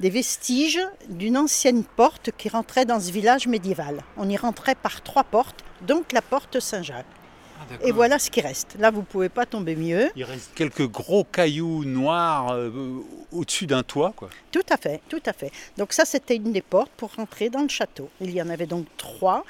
des 0.00 0.10
vestiges 0.10 0.80
d'une 1.08 1.36
ancienne 1.36 1.84
porte 1.84 2.30
qui 2.36 2.48
rentrait 2.48 2.84
dans 2.84 3.00
ce 3.00 3.10
village 3.10 3.46
médiéval. 3.46 4.02
On 4.16 4.28
y 4.28 4.36
rentrait 4.36 4.74
par 4.74 5.02
trois 5.02 5.24
portes, 5.24 5.64
donc 5.86 6.12
la 6.12 6.22
porte 6.22 6.60
Saint-Jacques. 6.60 7.06
Et 7.82 7.92
voilà 7.92 8.18
ce 8.18 8.30
qui 8.30 8.40
reste. 8.40 8.76
Là, 8.78 8.90
vous 8.90 9.02
pouvez 9.02 9.28
pas 9.28 9.46
tomber 9.46 9.76
mieux. 9.76 10.10
Il 10.16 10.24
reste 10.24 10.50
quelques 10.54 10.86
gros 10.86 11.24
cailloux 11.24 11.84
noirs 11.84 12.52
euh, 12.52 12.70
au-dessus 13.32 13.66
d'un 13.66 13.82
toit, 13.82 14.12
quoi. 14.16 14.30
Tout 14.50 14.62
à 14.70 14.76
fait, 14.76 15.00
tout 15.08 15.22
à 15.26 15.32
fait. 15.32 15.52
Donc 15.76 15.92
ça, 15.92 16.04
c'était 16.04 16.36
une 16.36 16.52
des 16.52 16.62
portes 16.62 16.90
pour 16.96 17.14
rentrer 17.14 17.50
dans 17.50 17.62
le 17.62 17.68
château. 17.68 18.08
Il 18.20 18.30
y 18.30 18.40
en 18.40 18.48
avait 18.48 18.66
donc 18.66 18.86
trois. 18.96 19.44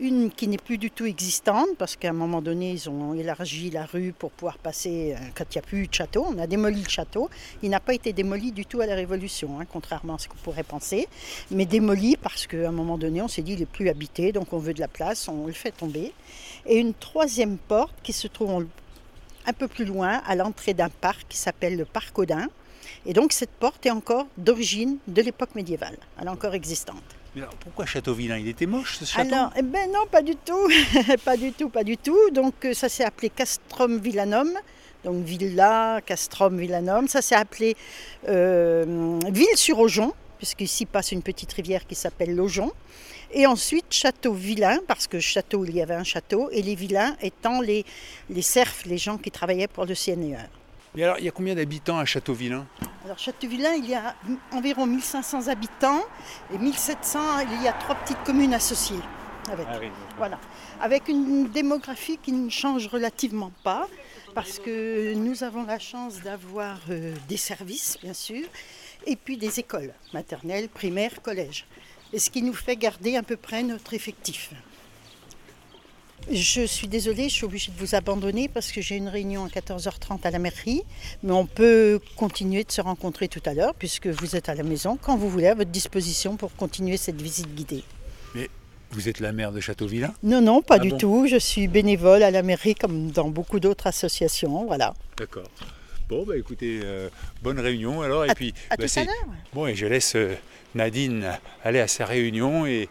Une 0.00 0.30
qui 0.30 0.48
n'est 0.48 0.56
plus 0.56 0.78
du 0.78 0.90
tout 0.90 1.04
existante 1.04 1.68
parce 1.78 1.94
qu'à 1.94 2.08
un 2.08 2.14
moment 2.14 2.40
donné, 2.40 2.72
ils 2.72 2.88
ont 2.88 3.14
élargi 3.14 3.70
la 3.70 3.84
rue 3.84 4.12
pour 4.12 4.30
pouvoir 4.30 4.58
passer 4.58 5.14
euh, 5.14 5.24
quand 5.34 5.44
il 5.54 5.58
n'y 5.58 5.64
a 5.64 5.66
plus 5.66 5.78
eu 5.84 5.86
de 5.86 5.94
château. 5.94 6.26
On 6.28 6.38
a 6.38 6.46
démoli 6.46 6.82
le 6.82 6.88
château. 6.88 7.30
Il 7.62 7.70
n'a 7.70 7.80
pas 7.80 7.94
été 7.94 8.12
démoli 8.12 8.52
du 8.52 8.66
tout 8.66 8.80
à 8.80 8.86
la 8.86 8.94
Révolution, 8.94 9.60
hein, 9.60 9.64
contrairement 9.70 10.14
à 10.14 10.18
ce 10.18 10.28
qu'on 10.28 10.38
pourrait 10.38 10.62
penser. 10.62 11.08
Mais 11.50 11.66
démoli 11.66 12.16
parce 12.16 12.46
qu'à 12.46 12.68
un 12.68 12.72
moment 12.72 12.98
donné, 12.98 13.22
on 13.22 13.28
s'est 13.28 13.42
dit 13.42 13.52
il 13.52 13.60
n'est 13.60 13.66
plus 13.66 13.88
habité, 13.88 14.32
donc 14.32 14.52
on 14.52 14.58
veut 14.58 14.74
de 14.74 14.80
la 14.80 14.88
place, 14.88 15.28
on 15.28 15.46
le 15.46 15.52
fait 15.52 15.72
tomber. 15.72 16.12
Et 16.66 16.78
une 16.78 16.94
troisième 16.94 17.58
porte 17.58 17.94
qui 18.02 18.12
se 18.12 18.28
trouve 18.28 18.66
un 19.46 19.52
peu 19.52 19.68
plus 19.68 19.84
loin, 19.84 20.20
à 20.26 20.34
l'entrée 20.34 20.74
d'un 20.74 20.90
parc 20.90 21.26
qui 21.28 21.36
s'appelle 21.36 21.76
le 21.76 21.84
Parc 21.84 22.18
Audin. 22.18 22.48
Et 23.06 23.12
donc 23.12 23.32
cette 23.32 23.50
porte 23.50 23.84
est 23.86 23.90
encore 23.90 24.26
d'origine 24.36 24.98
de 25.06 25.22
l'époque 25.22 25.54
médiévale. 25.54 25.96
Elle 26.20 26.26
est 26.26 26.30
encore 26.30 26.54
existante. 26.54 27.02
Mais 27.34 27.42
alors, 27.42 27.54
pourquoi 27.54 27.86
Châteauvillain 27.86 28.38
Il 28.38 28.48
était 28.48 28.66
moche, 28.66 28.98
ce 28.98 29.04
château? 29.04 29.32
Alors, 29.32 29.52
eh 29.56 29.62
ben 29.62 29.90
non, 29.92 30.04
pas 30.10 30.22
du 30.22 30.34
tout, 30.34 30.68
pas 31.24 31.36
du 31.36 31.52
tout, 31.52 31.68
pas 31.68 31.84
du 31.84 31.96
tout. 31.96 32.30
Donc 32.32 32.54
euh, 32.64 32.74
ça 32.74 32.88
s'est 32.88 33.04
appelé 33.04 33.30
Castrum 33.30 33.98
Villanum, 33.98 34.50
donc 35.04 35.24
villa, 35.24 36.00
Castrum 36.04 36.58
Villanum. 36.58 37.06
Ça 37.06 37.22
s'est 37.22 37.36
appelé 37.36 37.76
euh, 38.28 39.18
Ville-sur-Aujon, 39.30 40.12
puisqu'ici 40.38 40.86
passe 40.86 41.12
une 41.12 41.22
petite 41.22 41.52
rivière 41.52 41.86
qui 41.86 41.94
s'appelle 41.94 42.34
l'Aujon. 42.34 42.72
Et 43.32 43.46
ensuite 43.46 43.86
Château-Villain, 43.90 44.78
parce 44.88 45.06
que 45.06 45.20
château, 45.20 45.64
il 45.64 45.76
y 45.76 45.82
avait 45.82 45.94
un 45.94 46.04
château, 46.04 46.50
et 46.50 46.62
les 46.62 46.74
vilains 46.74 47.16
étant 47.20 47.60
les, 47.60 47.84
les 48.28 48.42
serfs, 48.42 48.84
les 48.86 48.98
gens 48.98 49.18
qui 49.18 49.30
travaillaient 49.30 49.68
pour 49.68 49.86
le 49.86 49.94
CNR. 49.94 50.48
Mais 50.94 51.04
alors, 51.04 51.18
il 51.20 51.24
y 51.24 51.28
a 51.28 51.30
combien 51.30 51.54
d'habitants 51.54 51.98
à 51.98 52.04
Châteauvillain 52.04 52.66
Alors 53.04 53.18
Châteauvillain, 53.18 53.74
il 53.74 53.88
y 53.88 53.94
a 53.94 54.16
environ 54.50 54.86
1500 54.86 55.46
habitants 55.46 56.02
et 56.52 56.58
1700, 56.58 57.20
il 57.52 57.62
y 57.62 57.68
a 57.68 57.72
trois 57.72 57.94
petites 57.94 58.22
communes 58.24 58.54
associées. 58.54 58.98
Avec. 59.50 59.66
Voilà. 60.16 60.38
Avec 60.80 61.08
une 61.08 61.48
démographie 61.48 62.18
qui 62.18 62.32
ne 62.32 62.50
change 62.50 62.88
relativement 62.88 63.52
pas, 63.62 63.88
parce 64.34 64.58
que 64.58 65.14
nous 65.14 65.44
avons 65.44 65.64
la 65.64 65.78
chance 65.78 66.20
d'avoir 66.20 66.78
euh, 66.90 67.14
des 67.28 67.36
services, 67.36 67.98
bien 68.02 68.12
sûr, 68.12 68.46
et 69.06 69.16
puis 69.16 69.36
des 69.36 69.60
écoles 69.60 69.92
maternelles, 70.12 70.68
primaires, 70.68 71.22
collèges. 71.22 71.66
Et 72.12 72.18
ce 72.18 72.30
qui 72.30 72.42
nous 72.42 72.54
fait 72.54 72.76
garder 72.76 73.16
à 73.16 73.22
peu 73.22 73.36
près 73.36 73.62
notre 73.62 73.94
effectif. 73.94 74.50
Je 76.30 76.66
suis 76.66 76.86
désolée, 76.86 77.24
je 77.28 77.34
suis 77.34 77.44
obligée 77.44 77.72
de 77.72 77.78
vous 77.78 77.94
abandonner 77.94 78.48
parce 78.48 78.72
que 78.72 78.80
j'ai 78.82 78.96
une 78.96 79.08
réunion 79.08 79.46
à 79.46 79.48
14h30 79.48 80.20
à 80.24 80.30
la 80.30 80.38
mairie, 80.38 80.82
mais 81.22 81.32
on 81.32 81.46
peut 81.46 81.98
continuer 82.16 82.62
de 82.62 82.70
se 82.70 82.80
rencontrer 82.82 83.26
tout 83.28 83.40
à 83.46 83.54
l'heure 83.54 83.74
puisque 83.74 84.06
vous 84.06 84.36
êtes 84.36 84.48
à 84.48 84.54
la 84.54 84.62
maison 84.62 84.98
quand 85.00 85.16
vous 85.16 85.30
voulez 85.30 85.46
à 85.46 85.54
votre 85.54 85.70
disposition 85.70 86.36
pour 86.36 86.54
continuer 86.54 86.98
cette 86.98 87.20
visite 87.20 87.54
guidée. 87.54 87.84
Mais 88.34 88.50
vous 88.90 89.08
êtes 89.08 89.20
la 89.20 89.32
maire 89.32 89.50
de 89.50 89.60
Châteauvillain 89.60 90.12
Non, 90.22 90.40
non, 90.42 90.60
pas 90.62 90.74
Ah 90.74 90.78
du 90.80 90.90
bon? 90.90 90.98
tout. 90.98 91.26
Je 91.28 91.38
suis 91.38 91.68
bénévole 91.68 92.22
à 92.22 92.30
la 92.30 92.42
mairie 92.42 92.74
comme 92.74 93.10
dans 93.10 93.28
beaucoup 93.30 93.58
d'autres 93.58 93.86
associations. 93.86 94.66
Voilà. 94.66 94.94
D'accord. 95.16 95.48
Bon, 96.10 96.24
bah 96.24 96.36
écoutez, 96.36 96.80
euh, 96.82 97.08
bonne 97.40 97.60
réunion 97.60 98.02
alors. 98.02 98.24
Et 98.24 98.30
À- 98.30 98.34
puis, 98.34 98.52
à 98.68 98.76
bah, 98.76 98.84
tout 98.88 98.98
à. 98.98 99.04
Bon, 99.52 99.66
et 99.68 99.76
je 99.76 99.86
laisse 99.86 100.16
euh, 100.16 100.34
Nadine 100.74 101.38
aller 101.62 101.78
à 101.78 101.86
sa 101.86 102.04
réunion 102.04 102.66
et 102.66 102.88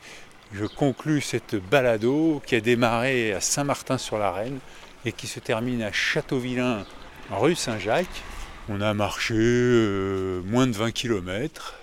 je 0.54 0.64
conclus 0.66 1.20
cette 1.20 1.56
balado 1.56 2.42
qui 2.46 2.56
a 2.56 2.62
démarré 2.62 3.34
à 3.34 3.42
Saint-Martin-sur-la-Reine 3.42 4.60
et 5.06 5.12
qui 5.12 5.28
se 5.28 5.42
termine 5.42 5.82
à 5.82 5.92
Châteauvillain, 5.92 6.86
rue 7.30 7.56
Saint-Jacques. 7.56 8.24
On 8.70 8.80
a 8.80 8.94
marché 8.94 9.34
euh, 9.38 10.42
moins 10.46 10.68
de 10.68 10.72
20 10.72 10.92
km, 10.92 11.76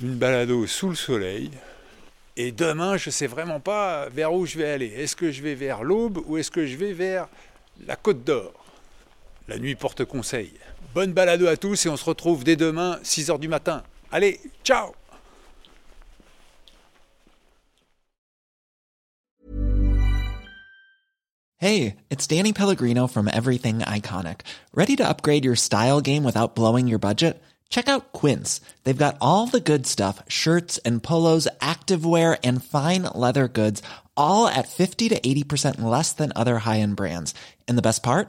une 0.00 0.14
balado 0.14 0.66
sous 0.66 0.88
le 0.88 0.94
soleil. 0.94 1.50
Et 2.38 2.50
demain, 2.50 2.96
je 2.96 3.10
ne 3.10 3.12
sais 3.12 3.26
vraiment 3.26 3.60
pas 3.60 4.08
vers 4.08 4.32
où 4.32 4.46
je 4.46 4.56
vais 4.56 4.70
aller. 4.70 4.86
Est-ce 4.86 5.16
que 5.16 5.30
je 5.30 5.42
vais 5.42 5.54
vers 5.54 5.82
l'Aube 5.84 6.18
ou 6.26 6.38
est-ce 6.38 6.50
que 6.50 6.64
je 6.66 6.76
vais 6.76 6.94
vers 6.94 7.28
la 7.86 7.94
Côte 7.96 8.24
d'Or? 8.24 8.54
La 9.48 9.58
nuit 9.58 9.74
porte 9.74 10.04
conseil. 10.04 10.52
Bonne 10.94 11.12
balado 11.12 11.46
à 11.46 11.56
tous 11.56 11.86
et 11.86 11.88
on 11.88 11.96
se 11.96 12.04
retrouve 12.04 12.44
dès 12.44 12.56
demain, 12.56 12.98
6h 13.02 13.38
du 13.38 13.48
matin. 13.48 13.82
Allez, 14.10 14.40
ciao 14.62 14.94
Hey, 21.56 21.96
it's 22.10 22.26
Danny 22.26 22.52
Pellegrino 22.52 23.06
from 23.06 23.28
Everything 23.28 23.78
Iconic. 23.80 24.40
Ready 24.74 24.96
to 24.96 25.08
upgrade 25.08 25.44
your 25.44 25.54
style 25.54 26.00
game 26.00 26.24
without 26.24 26.56
blowing 26.56 26.88
your 26.88 26.98
budget? 26.98 27.40
Check 27.68 27.88
out 27.88 28.12
Quince. 28.12 28.60
They've 28.82 28.98
got 28.98 29.16
all 29.20 29.46
the 29.46 29.60
good 29.60 29.86
stuff 29.86 30.22
shirts 30.26 30.78
and 30.78 31.00
polos, 31.00 31.46
activewear, 31.60 32.36
and 32.42 32.64
fine 32.64 33.02
leather 33.14 33.46
goods, 33.46 33.80
all 34.16 34.48
at 34.48 34.68
50 34.68 35.10
to 35.10 35.20
80% 35.20 35.80
less 35.80 36.12
than 36.12 36.32
other 36.34 36.58
high 36.58 36.80
end 36.80 36.96
brands. 36.96 37.32
And 37.68 37.78
the 37.78 37.88
best 37.88 38.02
part? 38.02 38.28